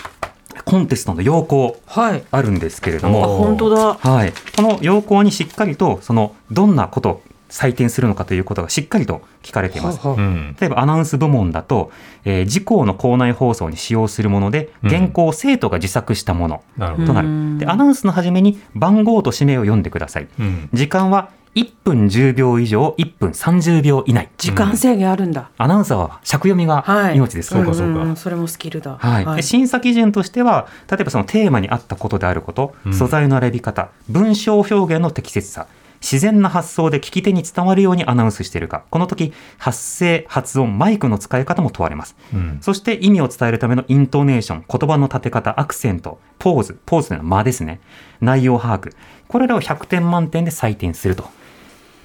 [0.64, 2.24] コンテストの要項はい。
[2.32, 3.94] あるんですけれどあも、本当だ。
[3.94, 10.00] はい、この要項にしっかりとそのどんなことを採点するのかということがしっかりと聞かれています。
[10.00, 10.56] ははうん。
[10.58, 11.92] 例えばアナウンス部門だと、
[12.24, 17.28] えー、自校の校内放送に使用するもので、うん原稿を生徒が自作したものとなる。
[17.28, 17.58] うん。
[17.58, 20.28] で、アナウンスの初めに番号と氏名を読んでください。
[20.38, 20.68] うん。
[20.72, 24.30] 時間は1分10秒以上、1分30秒以内。
[24.38, 25.50] 時間制限あるんだ。
[25.58, 27.16] アナウンサーは尺読みがはい。
[27.16, 27.50] 命です。
[27.50, 27.64] から。
[27.66, 27.78] そうか。
[27.78, 28.96] そうかそれもスキルだ。
[28.98, 29.36] はい。
[29.36, 32.94] で審査基準としては例えばそのテーマに合ったことであること、うん。
[32.94, 35.66] 素材の選び方文章表現の適切さ
[36.02, 38.84] 自然な発想で聞き手に伝わるようにアナウンスしているか。
[38.90, 42.16] この時発声発音マイクの使い方も問われます。
[42.34, 42.58] うん。
[42.60, 47.80] そして意味を伝えるためのイントネーション言葉の立て方アクセントポーズポーズというのは間ですね。
[48.20, 48.92] 内容把握。
[49.28, 51.30] これらを100点満点で採点すると。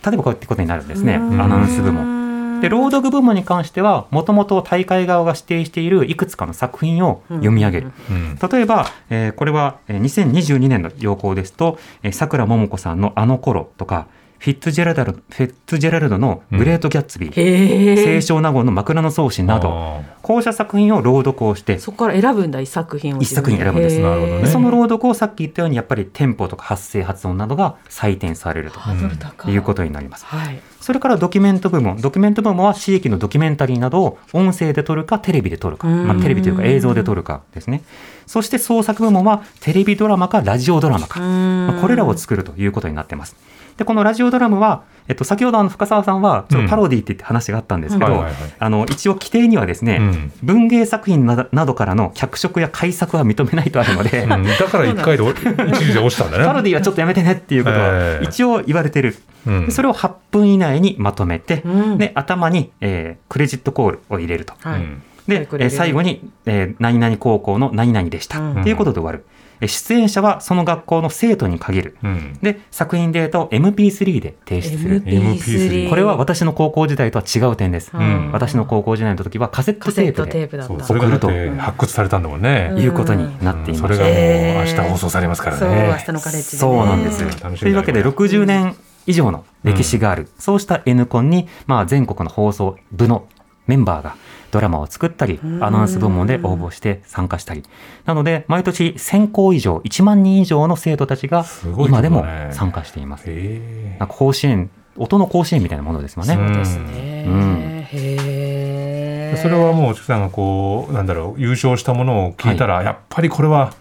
[0.05, 1.15] 例えばこうやってことになるんですね。
[1.15, 1.37] アうん。
[1.37, 2.16] ナウンス部門
[2.61, 8.39] で朗読部門に関してはもともと大会側が指定しているいくつかの作品を読み上げる、うん。
[8.51, 14.07] 例えば、えーこれはえー2022年の要項ですとえーさくらももこさんの「あの頃とか
[14.39, 17.31] フィッツジェラルドフィッツジェラルドの「グレート・ギャッツビー」
[17.95, 28.79] 清少納言の枕草子などあこうした作品を朗読をしてそこから選ぶんだ一作品を一作品選ぶんですなるほどねでその朗読をさっき言ったようにやっぱりテンポとか発声発音などが採点されると
[29.49, 30.25] いいうことになります。
[30.25, 31.99] はいそれからドキュメント部門。
[31.99, 35.85] ドキュメント部門は地域のドキュメンタリーなどを音声で撮るかテレビで撮るか。
[35.85, 37.81] うんまあ、テレビというか映像で撮るかですね。
[38.25, 41.19] そして創作部門はテレビドラマかラジオドラマか。
[41.19, 43.35] まあこれらを作るということになってます。
[43.77, 48.25] で、このラジオドラマは、えっと、先ほどあの深澤さんは、ちょっとパロディって言って話があったんですけど、
[48.89, 50.31] 一応規定にはですね、うん。
[50.43, 54.29] 文芸作品などなどからの脚色や改作は認めないとあるので、うん。
[54.29, 54.37] だ
[54.67, 55.23] から一回で
[55.69, 56.45] 一時で落ちたんだね。
[56.45, 58.25] パロディはちょっとやめてねっていうことはええ。
[58.25, 59.15] 一応言われてる。
[59.45, 59.65] うん。
[59.67, 61.97] でそれを8分以内にまとめて、うん。
[61.97, 64.53] で頭に、えークレジットコールを入れると。
[64.61, 64.79] はい。
[64.81, 65.01] うん。
[65.27, 69.25] で、えー最後に、えー何々高校の何々でした、うんっていうことで終わる。
[69.61, 71.97] えー出演者はその学校の生徒に限る。
[72.03, 72.37] うん。
[72.41, 75.03] で、作品データを MP3 で提出する。
[75.03, 77.91] MP3 これは私の高校時代とは違う点です。
[77.93, 78.31] うん。
[78.31, 82.69] 私の高校時代の時はカセットテープで送て発掘されたんだもんね。
[82.71, 83.81] うんいうことになっています。
[83.81, 86.59] それがもう明日放送されますからそうね明日のカレッジでね。
[86.59, 87.59] そうなんです。
[87.59, 93.27] というわけで60年以上の歴史がある、そうした N コンに、まあ、全国の放送部の
[93.65, 94.15] メンバーが
[94.51, 97.63] ドラマを作ったりアナウンス部門で応募して参加したり
[98.05, 103.25] なので毎年1000校以上1万人以上の生徒たちがすごい今でも参加しています。
[103.27, 106.35] へなんか甲子園音の甲子園みたいなものですもんね。
[106.35, 107.25] うんですね。
[107.27, 109.31] うんへえ。
[109.35, 113.73] えそれはもうチキさんがこうなんだろう優勝したものを聞いたら、やっぱりこれは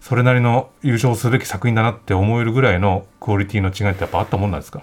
[0.00, 4.82] それなりの優勝すべき作品だなって思えるぐらいのクオリティの違いってやっぱあったもんなんですか？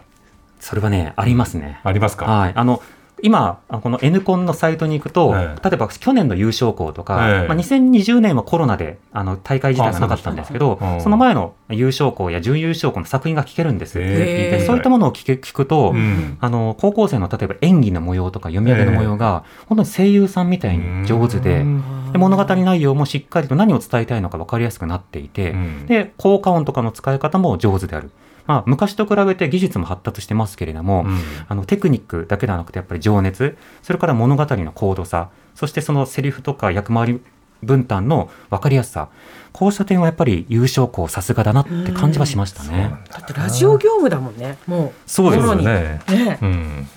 [0.59, 1.79] それはねありますね。
[1.83, 2.81] ありますか、はい、あの
[3.21, 5.69] 今、あこの N コンのサイトに行くと、ええ。
[5.69, 7.47] 例えば去年の優勝校とか、ええ。
[7.47, 10.21] まあ、2020年はコロナであの大会自体がなか。
[10.21, 13.99] ったんですけど、あその前の優勝校や準優勝校の作品が聞けるんです。
[13.99, 14.57] へえ。
[14.57, 16.37] でそういったものを聞く聞くと、うん。
[16.39, 21.83] あの高校生の例えば演技の模様とか読み上げの模様が、本当に声優さんみたいに上手で、うん。
[22.13, 25.85] で物語内容もしっかりと何を伝えたいのか分かりやすくなっていて、うん。
[25.87, 28.11] で効果音とかの使い方も上手である。
[28.47, 37.21] まあ、昔と比べて技術も発達してますけれども、うんあのテクニックだけではなくてやっぱり情熱それから物語の高度さそしてそのセリフとか役回り
[37.63, 39.09] 分担の分かりやすさ
[39.51, 42.93] こうした点はやっぱり優勝校さすがだなって感じはしましたね。
[43.11, 44.57] だってラジオ業務だもんね。
[44.65, 46.23] もそうですそうよねですね。
[46.23, 46.39] うね。
[46.41, 46.87] うん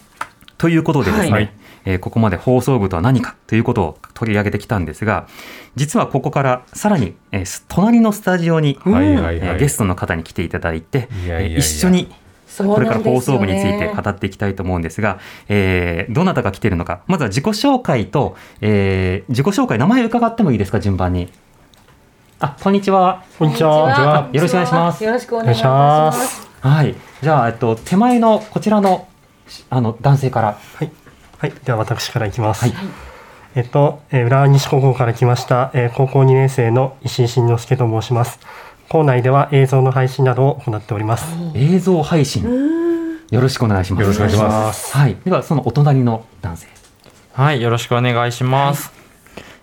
[0.56, 1.52] ということでですね、はい
[1.84, 5.26] えーここまで放送部とは何かということを取り上げてきたんですが
[5.76, 12.14] 実はここからさらに、え隣のスタジオに、はいはいはい、えーゲストの方に来ていただいていやいやいやえー一緒に
[12.58, 15.18] これから放送部について語っていきたいと思うんですが、
[15.48, 21.30] えーどなたが来ているのか、まずは自己紹介と、えー自己紹介、名前伺ってもいいですか、順番に。
[22.38, 23.24] あ、こんにちは。
[23.38, 24.28] こんにちは。
[24.32, 26.48] よろしくお願いしますよろしくお願いします。
[26.60, 26.94] はい。
[27.22, 29.08] じゃあ、えっと、手前のこちらの、
[29.70, 30.58] あの、男性から。
[30.76, 30.90] はい。
[31.44, 31.52] はい。
[31.64, 32.62] では私からいきます。
[32.62, 32.74] はい
[33.56, 38.40] えっと、えー浦和西高校から来ました、えー高校2年生の石井慎之介と申します。
[38.88, 41.26] 校内では映像の配信などを行っております。
[41.54, 42.44] 映像配信。
[43.30, 44.00] よろしくお願いします。
[44.00, 45.16] よろしくお願いしますはい。
[45.24, 46.68] では、そのお隣の男性。
[47.34, 48.92] はい、よろしくお願いします。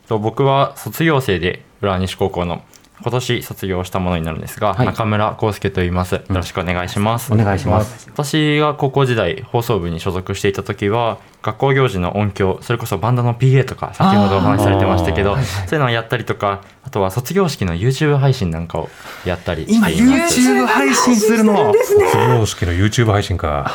[0.08, 2.64] と僕は卒業生で浦和西高校の
[3.02, 6.16] 今年卒業したものになるんですが、はい中村康介と言います。
[6.16, 7.34] よろしくお願いします。
[7.34, 8.08] お願いします。
[8.12, 18.90] 私が高校時代放送部に所属していた時は学校行事の音響それこそバンドの PA とか先ほどお話しされてましたけどそういうのをやったりとかあとは卒業式の YouTube 配信なんかを
[19.26, 21.74] やったりしてい今、ます YouTube 配信するの？
[21.74, 21.96] 卒
[22.28, 23.72] 業式の YouTube 配信か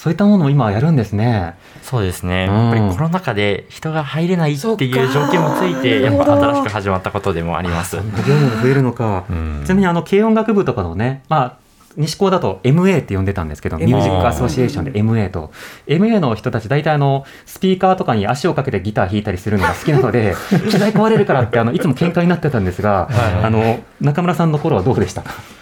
[0.00, 1.56] そういったものを今やるんですね。
[1.82, 2.54] そうですね、うん。
[2.54, 7.96] やっぱりコロナ禍で人が入れないっていう条件もついてやっぱ新しく始まったことでもあります。
[7.96, 9.26] 業務が増えるのか。
[9.28, 9.60] うん。
[9.66, 11.56] ちなみにあの軽音楽部とかのね、まあ、
[11.98, 15.52] 西高だと MA って呼んでたんですけど、ミュージックアソシエーションで MA と、
[15.86, 20.34] MA の人たち大体あの、スピーカーとかに足をかけてギター弾いたりするのが好きなので、
[20.70, 23.44] 機材壊れるからってあの、いつも喧嘩になってたんですが、はい。
[23.44, 25.59] あの、中村さんの頃はどうでしたか？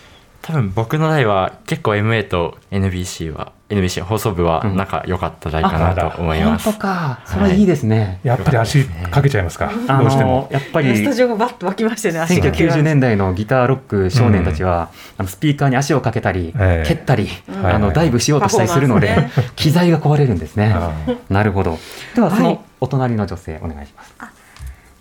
[0.49, 4.77] 多分僕の代は結構 MA と NBC は NBC 放送部はうん。
[4.77, 7.21] 仲良かった代かなと思います、本当か。
[7.27, 8.19] それはいいですね。
[8.23, 10.49] やっぱり足かけちゃいますか、あどうしても。
[10.49, 12.21] の、やっぱりス、タジオがバッと湧きましてね。
[12.21, 16.89] 足が1990年代のギターロック少年たちは、あのスピーカーに足をかけたり、ええ。
[16.89, 17.29] 蹴ったり、
[17.63, 17.75] はい。
[17.75, 19.15] あのダイブしようとしたりするので、
[19.55, 20.73] 機材が壊れるんですね。
[20.75, 20.93] あ。
[21.29, 21.79] なるほど。
[22.15, 22.45] ではそはい。
[22.45, 24.38] のお隣の女性お願いします。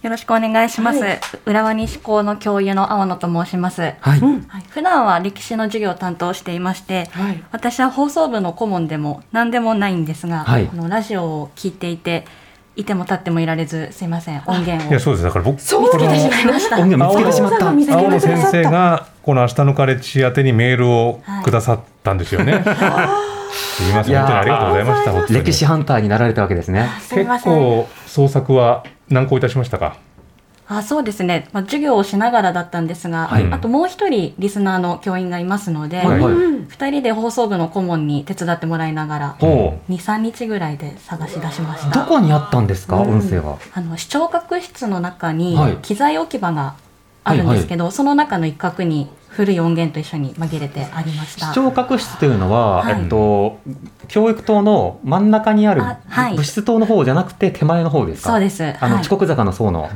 [0.02, 1.00] よろしくお願いします。
[1.00, 3.82] はい浦和西高の教諭の青野と申します。
[3.82, 4.20] はい。
[4.20, 7.44] はい、普段は歴史の授業を担当していまして、はい。
[7.52, 12.26] 私は放送部の顧問でも何でもないんですが、はいこのラジオを聞いていて、
[12.78, 14.90] いても立ってもいられず、すいません、音源を。
[14.90, 15.90] いやそうですだから僕そう。
[15.90, 17.72] 音源見つけてしまった。
[17.72, 22.64] 見つけて青野先生がこの「明日のカレッジ」宛てにメールをくださったんですよね、
[23.52, 26.90] すみませんいや本当にありがとうございました本当に歴史ハンターになられたわけですね。
[27.00, 27.54] 結すいません。
[27.54, 29.96] 構創作は難航いたしましたか？
[30.70, 33.48] あそうですね、まあ、授業をしながらだったんですが、はい。
[33.52, 36.34] あともう一人リスナーの教員がいますので、はいはい。
[36.68, 41.92] 二人で放送部の顧問に手伝ってもらいながら、ほ2、3日ぐらいで探し出しましう。
[41.92, 42.02] た。
[42.02, 43.58] どこにあったんですか、音声は。
[43.74, 45.78] あの視聴覚室の中にはい。
[45.78, 46.76] 機材置き場が
[47.24, 51.48] あるんですけど、その中の一角に古い音源と一緒に紛れてありました。
[51.48, 51.54] 視。
[51.54, 53.02] 聴覚室というのは、はい。
[53.04, 53.60] えっと、
[54.10, 56.32] 教育棟の真ん中にあるあはい。
[56.32, 58.32] 物質棟の方じゃなくて手前の方ですか？
[58.32, 58.66] そうです。
[58.82, 59.02] あの、はい。
[59.02, 59.90] 遅刻坂の層の、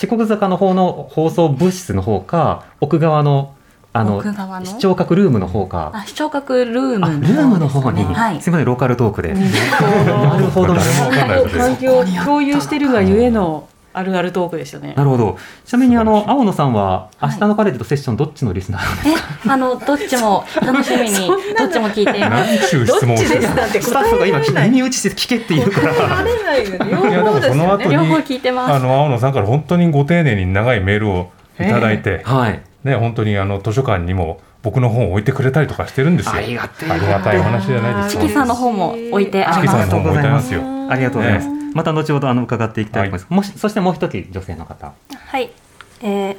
[0.00, 3.54] 遅刻坂の方の放送物質の方か、奥側の、
[3.92, 4.64] あの、奥側の？
[4.64, 5.90] 視聴覚ルームの方か。
[5.92, 8.40] あ視聴覚ルームあ、ルームの方に、はい。
[8.40, 9.34] すみません、ローカルトークで。
[9.36, 10.74] なるほど。
[10.74, 15.02] 環境を共有してるがゆえのあるあるトークでしたねな。
[15.02, 15.36] るほど。
[15.64, 21.26] ちなみに、あの、青野さんは、明はい日のカレッジとセッション、どっちのリスナーなんですかえ、あのどっちも楽しみに
[21.58, 22.50] どっちも聞いています。
[22.56, 25.92] 何ちゅう質問をしてるだってスタッフが今、耳打ちして聞けって言うから。
[25.94, 26.78] 答えられないよね。
[26.90, 27.60] 両いやでも方ですよね。
[27.62, 32.60] その後に両方聞いてますあの青野さんから本当にご丁寧に長いメールをいただいて、はい。
[32.84, 36.32] ね本当にあの図書館にも僕の本を置いてくれたりとかしてるんですよ。
[36.34, 38.22] ありがてえありがたいお話じゃないですか。
[38.22, 39.94] チキさんの方も置いてありますチキさんの。
[39.96, 40.62] 本も置いてありますよ。
[40.62, 41.48] あありがとうございます。
[41.74, 43.26] また後ほどあの伺っていきたいと思います。
[43.30, 44.92] もしそしてもう一人女性の方。
[45.14, 45.50] はい、
[46.02, 46.36] えー、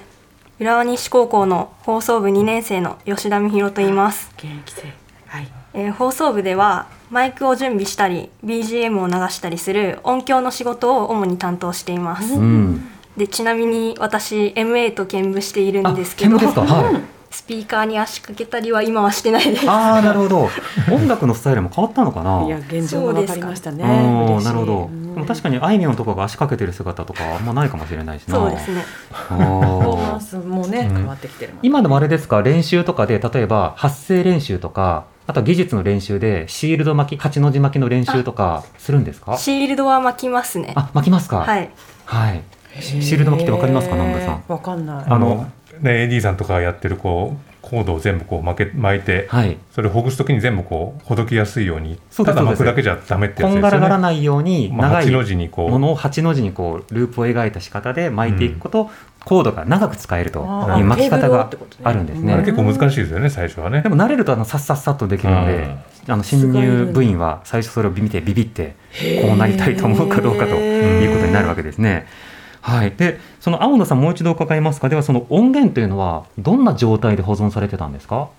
[0.59, 4.29] 浦和西高校の放送部2年生の吉田美弘と言います。
[4.37, 4.81] 現役生
[5.27, 12.33] はいえー放送部ではマイクを準備したり BGM を流したりする音響の仕事を主に担当しています。
[12.35, 12.87] うん。
[13.17, 16.61] でちなみに私 MA と兼務しているんですけど見ですか？
[16.61, 17.01] はい。
[17.31, 19.69] スピーカーに足掛けたりは今はしてないです。
[19.69, 20.49] ああなるほど。
[20.91, 22.45] 音楽のスタイルも変わったのかな？
[22.45, 24.85] いや現状が分かりましたねなるほど。
[24.85, 28.35] うんでも確かにあいみょんとかが足掛けてる姿とかあんまないかもしれないしな。
[28.35, 28.83] そうですね。
[29.11, 32.41] あパフォーマーンスもねうん変わってきてるもんね今でもあれですか？
[32.41, 39.37] 練習とかで例えば発声練習とかあとは技術の練習でシールド巻き八の字巻きの練習とかするんですか？
[39.37, 40.73] シールドは巻きますね。
[40.75, 41.39] あ巻きますか？
[41.39, 41.69] はい。
[42.05, 42.43] はい
[42.79, 44.43] シシールド巻きってわかりますか南部さん？
[44.47, 45.45] わかんないあの
[45.81, 53.83] ね AD さんとかがやってるこうコードを全部こう巻け巻いて、はいそれをほぐすときに全部こうほどきやすいようにただ巻くだけじゃダメってこんがやつですよね。
[53.83, 58.89] らがらないようにまあ長い八の字にこうものを八の字にこうループを描いた仕方で巻いていくこと、
[59.23, 61.49] コードが長く使えるとあいう巻き方が
[61.83, 62.33] あるんですね。
[62.33, 63.89] あれ結構難しいですよね最初はねで。
[63.89, 65.75] も慣れるとあのさっさっさっとできるので、
[66.07, 68.75] あの新入部員は最初それを見てビビって
[69.21, 72.07] こうなりたいと思うかどうかということになるわけですね。
[72.61, 74.87] はい、でその青野さんもう一度伺いますか？
[74.87, 78.29] ではその音源というのはどんな状態で保存されてたんですか？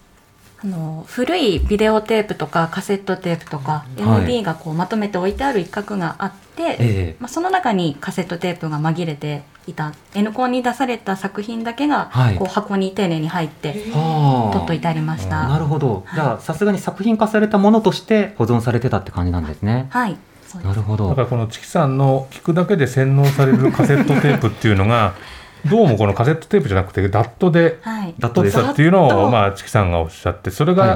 [0.65, 4.23] あの古いビデオテープとかカセットテープとかはい。
[4.23, 7.17] MD がこうまとめて置いてある一角があって、ええ。
[7.19, 12.37] まあ、その中にカセットテープが紛れていた N コンに出された作品だけがはい。
[12.37, 14.53] こう箱に丁寧に入ってはあ。
[14.53, 15.49] 取っといてありました。
[15.49, 16.07] なるほど。
[16.15, 19.89] じゃあさすがに作品化されたものとして保存されてたって感じなんですね。
[19.91, 21.09] はい、そうですなるほど。
[21.09, 25.15] だからこのチキさんの聞くだけで洗脳されるカセットテープっていうのが
[25.71, 27.79] どうもこのカセットテープじゃなくてダットで
[28.21, 30.87] 撮ったっていうのをまあチキさんがおっしゃってそれが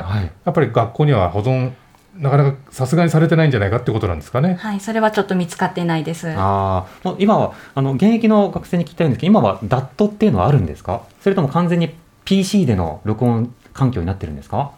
[0.45, 1.71] やっぱり学校には保存
[2.19, 4.57] なかなかさすがにされてないんじゃないかってことなんですかね。
[4.59, 6.31] はい、それはちょっと見つかっていないです。
[6.31, 11.03] ああもう今はあの現役の学生に聞きたいんですけど今は DAT っていうのはあるんですか？
[11.23, 11.95] それとも完全に
[12.25, 14.71] PC での録音環境になってるんですか？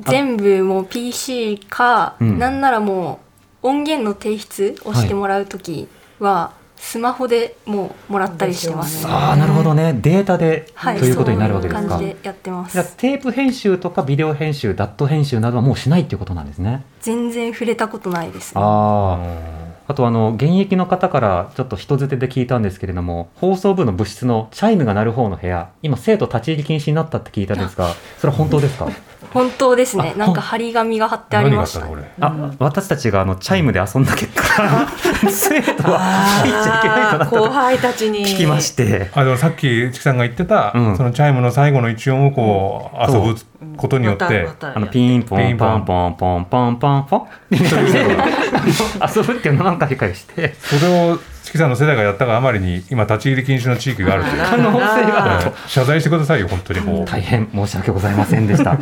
[0.00, 2.38] 全部もう PC か、うん。
[2.38, 3.20] なんならも
[3.62, 5.88] う音源の提出をしてもらうとき
[6.18, 9.06] は、スマホでもうもらったりしてます。
[9.06, 9.98] ああなるほどね。
[10.02, 11.88] データで、はい、ということになるわけですか。
[11.96, 12.96] そういう感じでやってまじゃあす。
[12.98, 16.84] テープ編集とかビデオ編集 DAT 編集などはもうしないっていうことなんですね。
[17.00, 18.60] 全然触れたことないです、ね。
[18.62, 28.88] あああとあの現役の方からちょっと人づてで聞いたんですけれども放送部の部室のチャイムが鳴る方の部屋今生徒立ち入り禁止になったって聞いたんですがそれは本当ですか？
[29.34, 30.12] 本当ですね。
[30.14, 32.48] あなんか張り紙が貼ってありました、何があったのこね。
[32.48, 32.54] れ？
[32.54, 34.88] あ、私たちがあのチャイムで遊んだ結果
[35.28, 43.34] 生徒は入っちゃいけないとなった後と輩たちに聞きましてあでもさっきチキさんが言ってた、うんそのチャイムの最後の一音をこう遊ぶ
[43.76, 51.18] ことによって、あのピンポンパンポンポンポンポンポンって遊ぶっていうのを何回かしてそれを
[51.58, 54.42] さんの世代がやったがあまりに今立ち入り禁止の地域があるという。
[54.42, 58.78] 可能性が謝罪してくださいよ本当にもう、大変申し訳ございませんでした。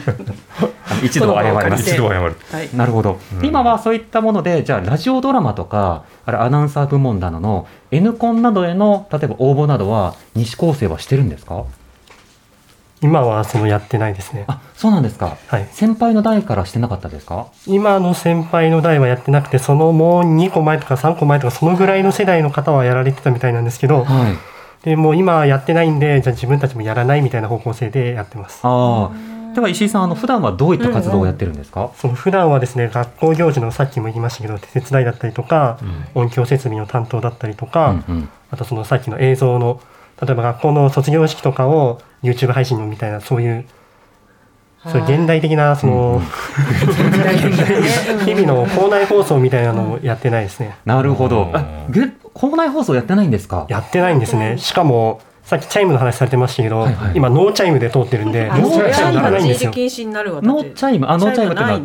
[1.02, 1.90] 一度謝ります。
[1.90, 2.36] 一度は謝る。
[2.50, 2.68] はい。
[2.76, 3.46] なるほど、うん。
[3.46, 11.64] 今はそういったものでじゃあラジオドラマとかあれアナウンサー部門などの N コンなどへの例えば応募などは西高生はしてるんですか？
[13.02, 14.44] 今はそのやってないですね。
[14.46, 15.36] あそうなんですか。
[15.48, 15.68] はい。
[15.72, 17.48] 先輩の代からしてなかったですか？
[17.66, 24.38] 今の先輩の代はやってなくて、そのもう2個前とか3個前とか、そのぐらいの世代の方はやられてたみたいなんですけど、はい。
[24.84, 28.60] でもう今はやってないんで、じゃあ自分たちもやらないみたいな方向性でやってます。
[28.62, 35.78] ああでは石井さんあの普段はどういった活動をやってるんですか、その普段はですね、学校行事のさっきも言いましたけど、手伝いだったりとか、
[36.14, 38.28] 音響設備の担当だったりとか、うんうん。
[38.50, 39.78] あとそのさっきの映像の、
[40.22, 43.64] 例えば学校の卒業式とかを YouTube 配信のみたいな、そういう、
[44.86, 46.20] そういう現代的な、その、
[48.24, 50.76] 日々の校内放送みたいなのをやってないですね。
[50.84, 51.52] なるほど。
[52.34, 53.66] 校内放送やってないんですか？
[53.68, 54.56] やってないんですね。
[54.58, 57.12] しかも、さっきチャイムの話されてましたけど、はいはい。
[57.14, 59.70] 今ノーチャイムで通ってるんで、あノーチャイムならないんですよ。
[59.70, 61.06] ノーチャイム。
[61.08, 61.80] あノーチャイムってのは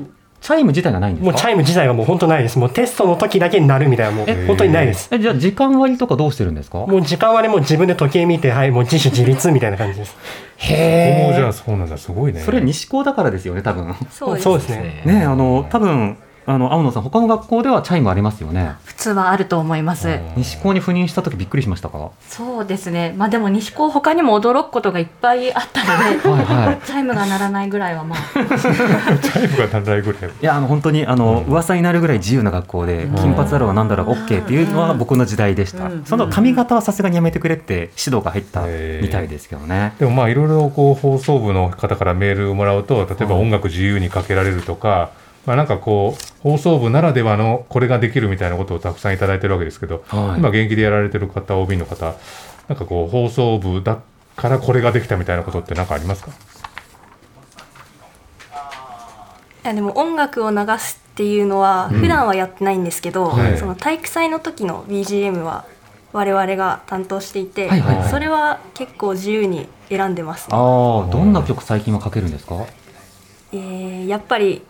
[0.47, 1.31] チャイムチャイム自体がないんですか？
[1.31, 2.57] もうチャイム自体はもう本当ないです。
[2.57, 5.09] もうテストの時だけになるみたいな、もうえ本当にないです。
[5.11, 6.77] えじゃあ時間割とかどうしてるんですか？
[6.77, 10.15] もう時間割も自分で時計見て、はい、もう自主自立みたいな感じです。
[10.57, 11.97] へここもじゃあそうなんだ。
[11.97, 12.39] すごいね。
[12.39, 13.93] それ西高だからですよね多分。
[14.09, 15.03] そうですそうですね。
[15.05, 15.23] ね。
[15.25, 16.17] あの多分
[16.49, 18.75] あの青野さん他の学校ではチャイムありますよね。
[18.85, 20.17] 普通はあると思います。
[20.37, 22.11] 西高に赴任した時びっくりしましたか？
[22.29, 23.13] そうですね。
[23.17, 26.77] まあでも西高他にも驚くことがいっぱいあったので、はいはい。
[26.87, 28.19] チャイムが鳴らないぐらいはまあ。
[28.33, 30.31] チャイムが足らないぐらい。
[30.41, 36.03] いやあの本当にあの、噂になるぐらい自由な学校で、金髪だろうがなんだろうが OK っていうのは僕の時代でした、うん。
[36.05, 38.61] その髪型はさすがにやめてくれって指導が入った
[39.01, 45.09] みたいですけどね、でもまあいろいろこう放送部の方からメールをもらうと例えば音楽自由にかけられるとか、
[45.47, 50.39] まあ、なんかこう放送部ならではのこれができるみたいなことをたくさんいただいてるわけですけど、はい。
[50.39, 52.13] 今現役でやられてる方 OB の方
[52.67, 53.99] なんかこう放送部だ
[54.35, 56.31] からこれができたみたいなことって何かありますか？
[59.63, 61.99] いやでも音楽を流すっていうのはうん。
[62.01, 63.57] 普段はやってないんですけど、はい。
[63.57, 65.65] その体育祭の時の BGM は
[66.11, 68.09] 我々が担当していて、はいはいはい。
[68.09, 70.57] それは結構自由に選んでますね、あ
[71.07, 72.65] あどんな曲最近はかけるんですか？
[73.53, 74.61] えーやっぱり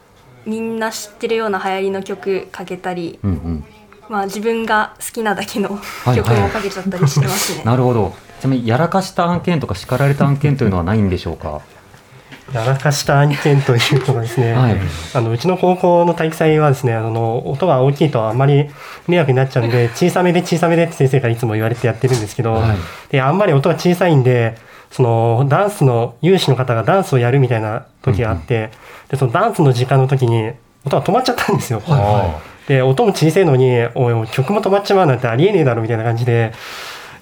[0.47, 3.65] みんな知ってるような流行りの曲かけたり、うんうん。
[4.09, 5.77] まあ、自分が好きなだけの
[6.11, 7.63] い曲もかけちゃったりしてますね。
[7.65, 8.15] なるほど。
[8.39, 11.61] ちなみにやらかした案件とか叱られた案件というのはないんでしょうか？
[12.53, 14.77] やらかした案件というのがですね、はい。
[15.13, 18.69] あのうちの高校の体育祭はですねあの音が大きいとあんまり
[19.05, 22.77] 迷惑になっちゃうんで 小さめで小さめでって先生からいつも言われてやってるんですけど、はい。
[23.09, 24.57] であんまり音が小さいんで
[24.91, 28.71] そのダンスの有志の方がダンスをやるみたいな時があって、
[29.09, 30.51] でそのダンスの時間の時に
[30.85, 31.81] 音が止まっちゃったんですよ。
[32.67, 36.51] で音も小さいのにおいおい曲も止まっちまうなんてありえねえだろみたいな感じで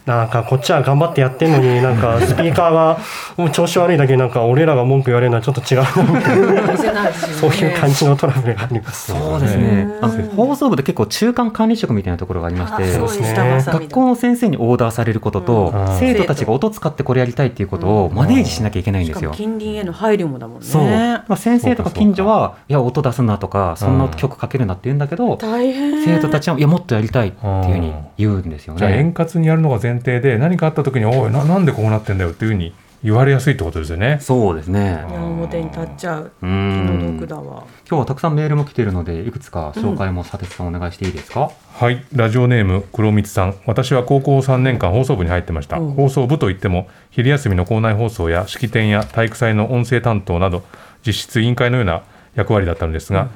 [0.05, 2.99] なんかこっちは頑張ってやってんのに なんかスピーカーが
[3.37, 9.11] もう調子悪いだけでなんか俺らが文句言われるのはちょっと違うなみたいな そういう感じのトラブルがあります。
[9.11, 9.87] そうですね。
[10.35, 19.31] 放送部で結構中間管理職みたいなところがありまして、あそうですね学校の先生にオーダーされることと、うん生徒たちが音使ってこれやりたいっていうことをマネージしなきゃいけないんですよ。
[19.31, 20.65] 近隣への配慮もだもんね。
[20.65, 20.83] そう。
[20.83, 26.03] まあ先生とか近所は、いや、音出すなとか、そんな曲かけるなって言うんだけど、大変。
[26.03, 29.13] 生徒たちは、いや、もっとやりたいっていうふうに言うんですよじゃあ円ね。
[29.17, 32.73] 滑にやるのが前提で何かあった時に「おいななんでこうなってんだよ」っていうふうに
[33.05, 34.17] 言われやすいってことですよね。
[34.19, 35.03] そうですね。
[35.11, 36.31] 表に立っちゃう。
[36.39, 37.63] 気んの毒だわ。
[37.87, 43.53] 今日はたくさんメールも来てるので、いくつか紹介も佐哲さんお願いしていいですか、はい、ラジオネーム黒光さん。
[43.67, 45.77] 私は高校3年間放送部に入ってました。
[45.77, 50.63] うん放送部といっても昼休みの校内放送や式典や体育祭の音声担当など
[51.05, 52.01] 実質委員会のような
[52.36, 53.29] 役割だったのですが、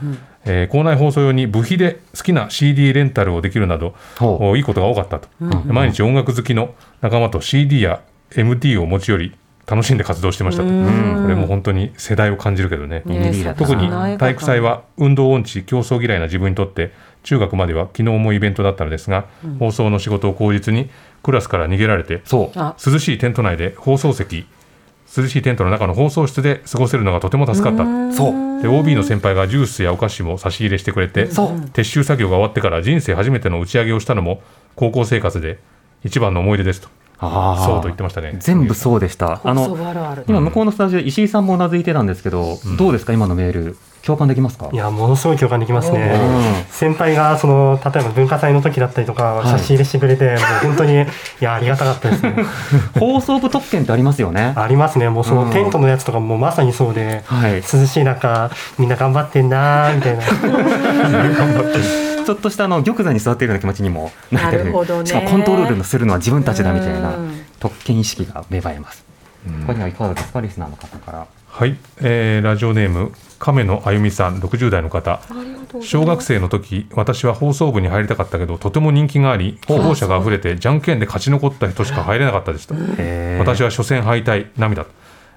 [0.45, 8.01] えー校内放送用に部費で好きな CD レンタルをできるなどおいいことが多かったと、うん毎日音楽好きの仲間と CD や
[8.35, 9.35] MD を持ち寄り
[9.69, 11.21] 楽しんで活動してましたと、うん。
[11.21, 13.03] これも本当に世代を感じるけどね。
[13.05, 13.55] ね。
[13.55, 14.17] 特にな。
[14.17, 16.91] 体育祭は運動音痴競争嫌いな自分にとって
[17.21, 19.55] 中学までは昨日もイベントだったのですが、うん。
[19.57, 20.89] 放送の仕事を口実に
[21.21, 22.21] クラスから逃げられて
[22.55, 24.47] あ涼しいテント内で放送席
[25.17, 28.15] 涼しいテントの中の放送室で過ごせるのがとても助かった。
[28.15, 28.61] そう。
[28.61, 31.47] で OB の先輩がジュースやお菓子も差し入れしてくれてそう。
[31.73, 34.41] 撤収作業が終わってから人生初めての打ち上げをしたのも
[34.75, 35.59] 高校生活で
[36.03, 36.89] 一番の思い出ですと。
[37.17, 37.65] あー。
[37.65, 38.35] そうと言ってましたね。
[38.39, 39.41] 全部そうでした。
[39.43, 44.69] あの今向こうのスタジオ石井さんもうなずいてたんですけど、どうですか今のメール共感できますか？
[44.71, 46.65] いやものすごい共感できますねうん。
[46.71, 50.37] 先輩がその例えば文化祭の時だったりとかい差し入れしてくれて、 もう
[50.67, 51.05] 本当にい
[51.41, 52.35] やありがたかったですね。
[52.99, 54.53] 放送部特権ってありますよね。
[54.55, 55.09] ありますね。
[55.09, 60.23] もうそうんのテントのやつとかもまさにそうで、はい涼しい中みんな頑張ってんなーみたいな。
[62.25, 69.03] ちょっとしたあの玉座に座っているような気持ちにもなれてなるほどねしかもコントロールするのは自分たちだみたいなうん特権意識が芽生えます。
[69.65, 70.41] 他にはいかがですか？
[70.41, 71.25] リスナーの方から。
[71.49, 75.19] はい、えーラジオネーム亀野あゆみさん60代の方。
[75.81, 82.75] 小学生の時私は放送部に入りたかったけどとても人気があり希望者が溢れてじゃんけんで勝ち残った人しか入れなかったですと。
[83.39, 84.85] 私は初戦敗退涙。
[84.85, 84.91] と、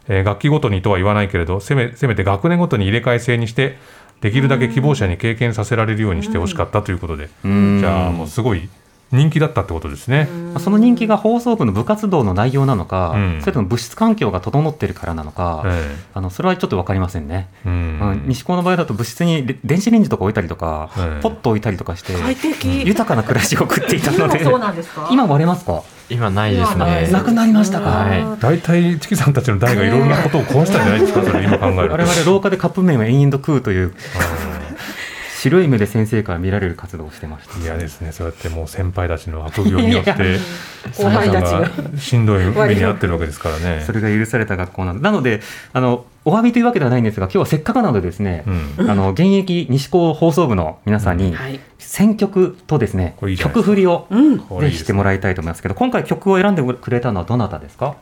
[0.08, 3.78] えー学期ごとにとは言わないけれどせめせめて学年ごとに入れ替え制にして
[4.20, 7.80] できるだけ希望者に経験させられるようにしてほしかったということで、ん。
[7.80, 8.68] じゃあもうすごい
[9.12, 10.28] 人気だったってことですね。
[10.54, 13.40] まあその人気が放送部の部活動の内容なのか、うん。
[13.40, 17.48] それとも物質環境が整ってるからなのか、えあのそれはちょっと分かりませんね。
[17.66, 17.72] うん。
[17.72, 17.76] う
[18.14, 18.22] ん。
[18.26, 21.22] 西高の場合だと物質にレ電子レンジとか置いたりとか、ええ。
[21.22, 22.86] ポット置いたりとかして快適。
[22.86, 24.42] 豊かな暮らしを送っていたので。
[24.42, 25.08] そうなんですか？
[25.12, 25.82] 今割れますか？
[26.08, 27.08] 今ないですね。
[27.10, 28.40] なくなりましたか、はい。
[28.40, 31.22] 大体チキさんたちの代がいろいろなことを壊したんじゃないですか？
[31.22, 31.92] それ今考えると。
[31.92, 33.94] 我々廊下でカップ麺を延々と食うという
[35.42, 37.58] 白い目で先生から見られる活動をしてました。
[37.58, 40.12] 嫌ですねそうやってもう先輩たちの悪行によって
[40.96, 43.82] 後輩たちが皆さんがしんどい目に遭ってるわけですからね。
[43.86, 45.04] それが許された学校なので。
[45.04, 45.40] なので
[45.72, 48.44] あのお詫びというわけではないんですが今日はせっかくなのでですね、
[48.78, 48.90] うん。
[48.90, 51.58] あの現役西高放送部の皆さんにはい。
[51.78, 54.38] 選曲とですね、これいい曲振りをうん。
[54.60, 57.96] ぜひしてもらいたいと思いますけど今回曲を選んでくれたのはどなたですか？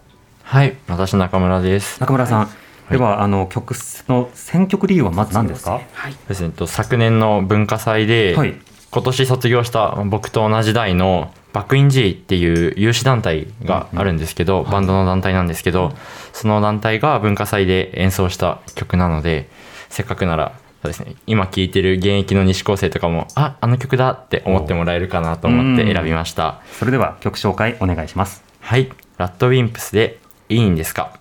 [0.44, 0.74] はい。
[0.88, 1.98] 私中村です。
[2.00, 2.50] 中村さん、
[2.90, 3.74] ではあの曲
[4.08, 5.80] の選曲理由はまず何ですか？
[5.92, 6.16] はい。
[6.28, 6.50] ですね。
[6.50, 8.54] と昨年の文化祭で、はい。
[8.92, 15.92] 今年卒業した僕と同じ代のバックイン G っていう有志団体があるんですけど、バンドの団体なんですけど、
[16.32, 19.48] その団体が文化祭で演奏した曲なので
[19.90, 26.60] せっかくならそうですね今聴いてる現役の西高生とかもああの曲だって思ってもらえるかなと思って選びました。
[26.72, 28.42] それでは曲紹介お願いします。
[28.58, 28.90] はい。
[29.18, 30.18] ラッドウィンプスで
[30.48, 31.19] いいんですか？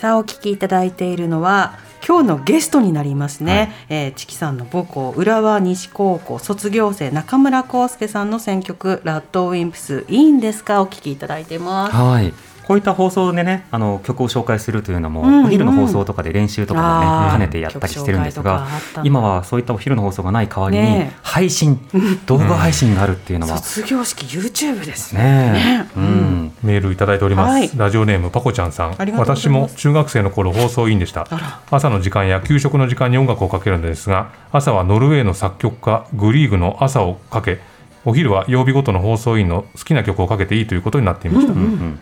[0.00, 1.74] さあお聞きいただいているのは
[2.08, 10.80] 今日のゲストになりますね、えーチキさんの母校浦和西高校卒業生中村康介さんの選曲ラッドウィンプスいいんですか？
[10.80, 11.96] お聞きいただいています。
[11.96, 12.32] はい。
[12.66, 15.44] こういった放送でね、あの曲を紹介するというのも、うんうん。
[15.46, 18.66] お昼の放送とかで練習とかもね、兼ねてやったりしてるんですが
[19.04, 21.80] 今はそういったお昼の放送がない代わりに配信、
[22.26, 26.52] 動画配信があるっていうのは、卒業式 YouTube ですねねえ、うん。
[26.62, 27.70] メールいただいております、はい。
[27.76, 28.96] ラジオネームパコちゃんさん。
[29.16, 31.26] 私も中学生の頃放送委員でした。
[31.70, 37.60] 朝の時間や給食の時間に音楽をかけるのですが朝はノルウェーの作曲家グリーグの朝をかけ
[38.06, 41.52] お昼は曜日ごとの放送委員の好きな曲をかけていいということになっていました、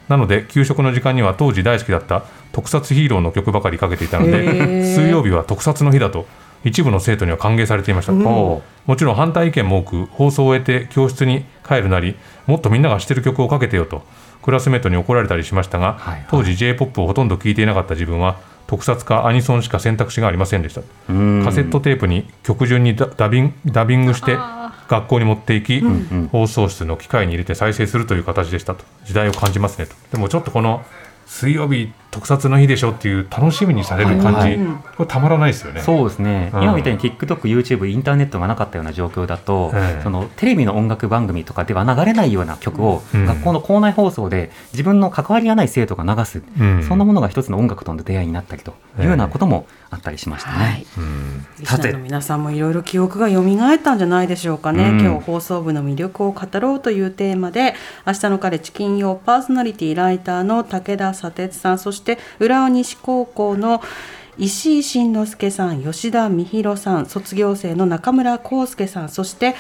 [0.09, 4.94] なので給食の時間には当時大好きだった特撮ヒーローの曲ばかりかけていたのへでー。
[4.94, 6.26] 水曜日は特撮の日だと
[6.62, 8.62] 一部の生徒には歓迎されていました、も
[8.96, 14.02] ちろん反対意見も多く放送を終えて教室に帰るなりもっとみんなが知ってる曲をかけてよと
[14.42, 16.26] クラスメートに怒られたりしましたが、はいはい。
[16.30, 21.42] 当時 j p o p をほとんど聴いていなかった自分は特撮かアニソンしか選択肢がありませんでした、うん。
[21.44, 24.36] カセットテープに曲順にダダビンダビングして
[24.89, 28.85] 学校に持って行き、放送室の機械に入れて再生するという形でしたと。
[29.05, 29.95] 時代を感じますねと。
[30.12, 30.85] でもちょっとこの
[31.26, 34.59] 水曜日特撮の日でしょっていう楽しみにされる感じ、はい。
[34.97, 35.81] これたまらないですよね。
[35.81, 36.62] そうですね、うん。
[36.62, 40.03] 今みたいに TikTok、YouTube、インターネットがなかったような状況だと、ええ。
[40.05, 43.27] そのテレビの音楽番組とかでは流れないような曲を、うん。
[43.27, 46.85] 学校の校内放送で自分の関わりがない生徒が流す、うん。
[46.85, 50.57] そんなものが一つの音楽との出会いになったりというようなこともあったりしましたね。
[50.57, 50.87] はい。
[50.99, 51.47] うん。
[51.59, 55.01] リスナーの皆さんもいろいろ記憶が蘇ったんじゃないでしょうかね、うん。
[55.01, 57.75] 今日放送部の魅力を語ろうというテーマで
[58.07, 62.03] 明日の彼チ金曜パーソナリティライターの武田砂鉄さんそして
[62.38, 63.82] 浦和西高校の
[64.36, 69.55] 石井慎之介さん吉田美弘さん卒業生の中村康介さんそして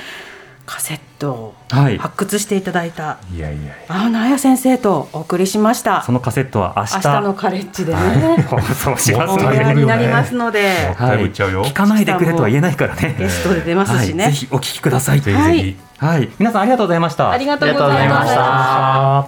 [0.66, 1.98] カセットをはい。
[1.98, 3.74] 発掘していただいたいやいやいや。
[3.88, 6.02] 青野彩先生とお送りしました。
[6.02, 6.94] そのカセットは明日。
[6.94, 11.30] 明日のカレッジでね、 放送しますおので、になりますので、もったい。
[11.30, 13.14] 聞かないでくれとは言えないからね。
[13.18, 14.24] ゲストで出ますしね。
[14.24, 15.20] はい、ぜひお聞きください。
[15.20, 17.30] ぜひぜひ、はい、皆さんありがとうございました。
[17.30, 19.26] ありがとうございました。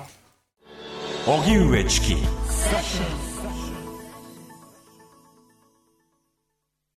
[1.26, 3.15] 荻上チキ Session.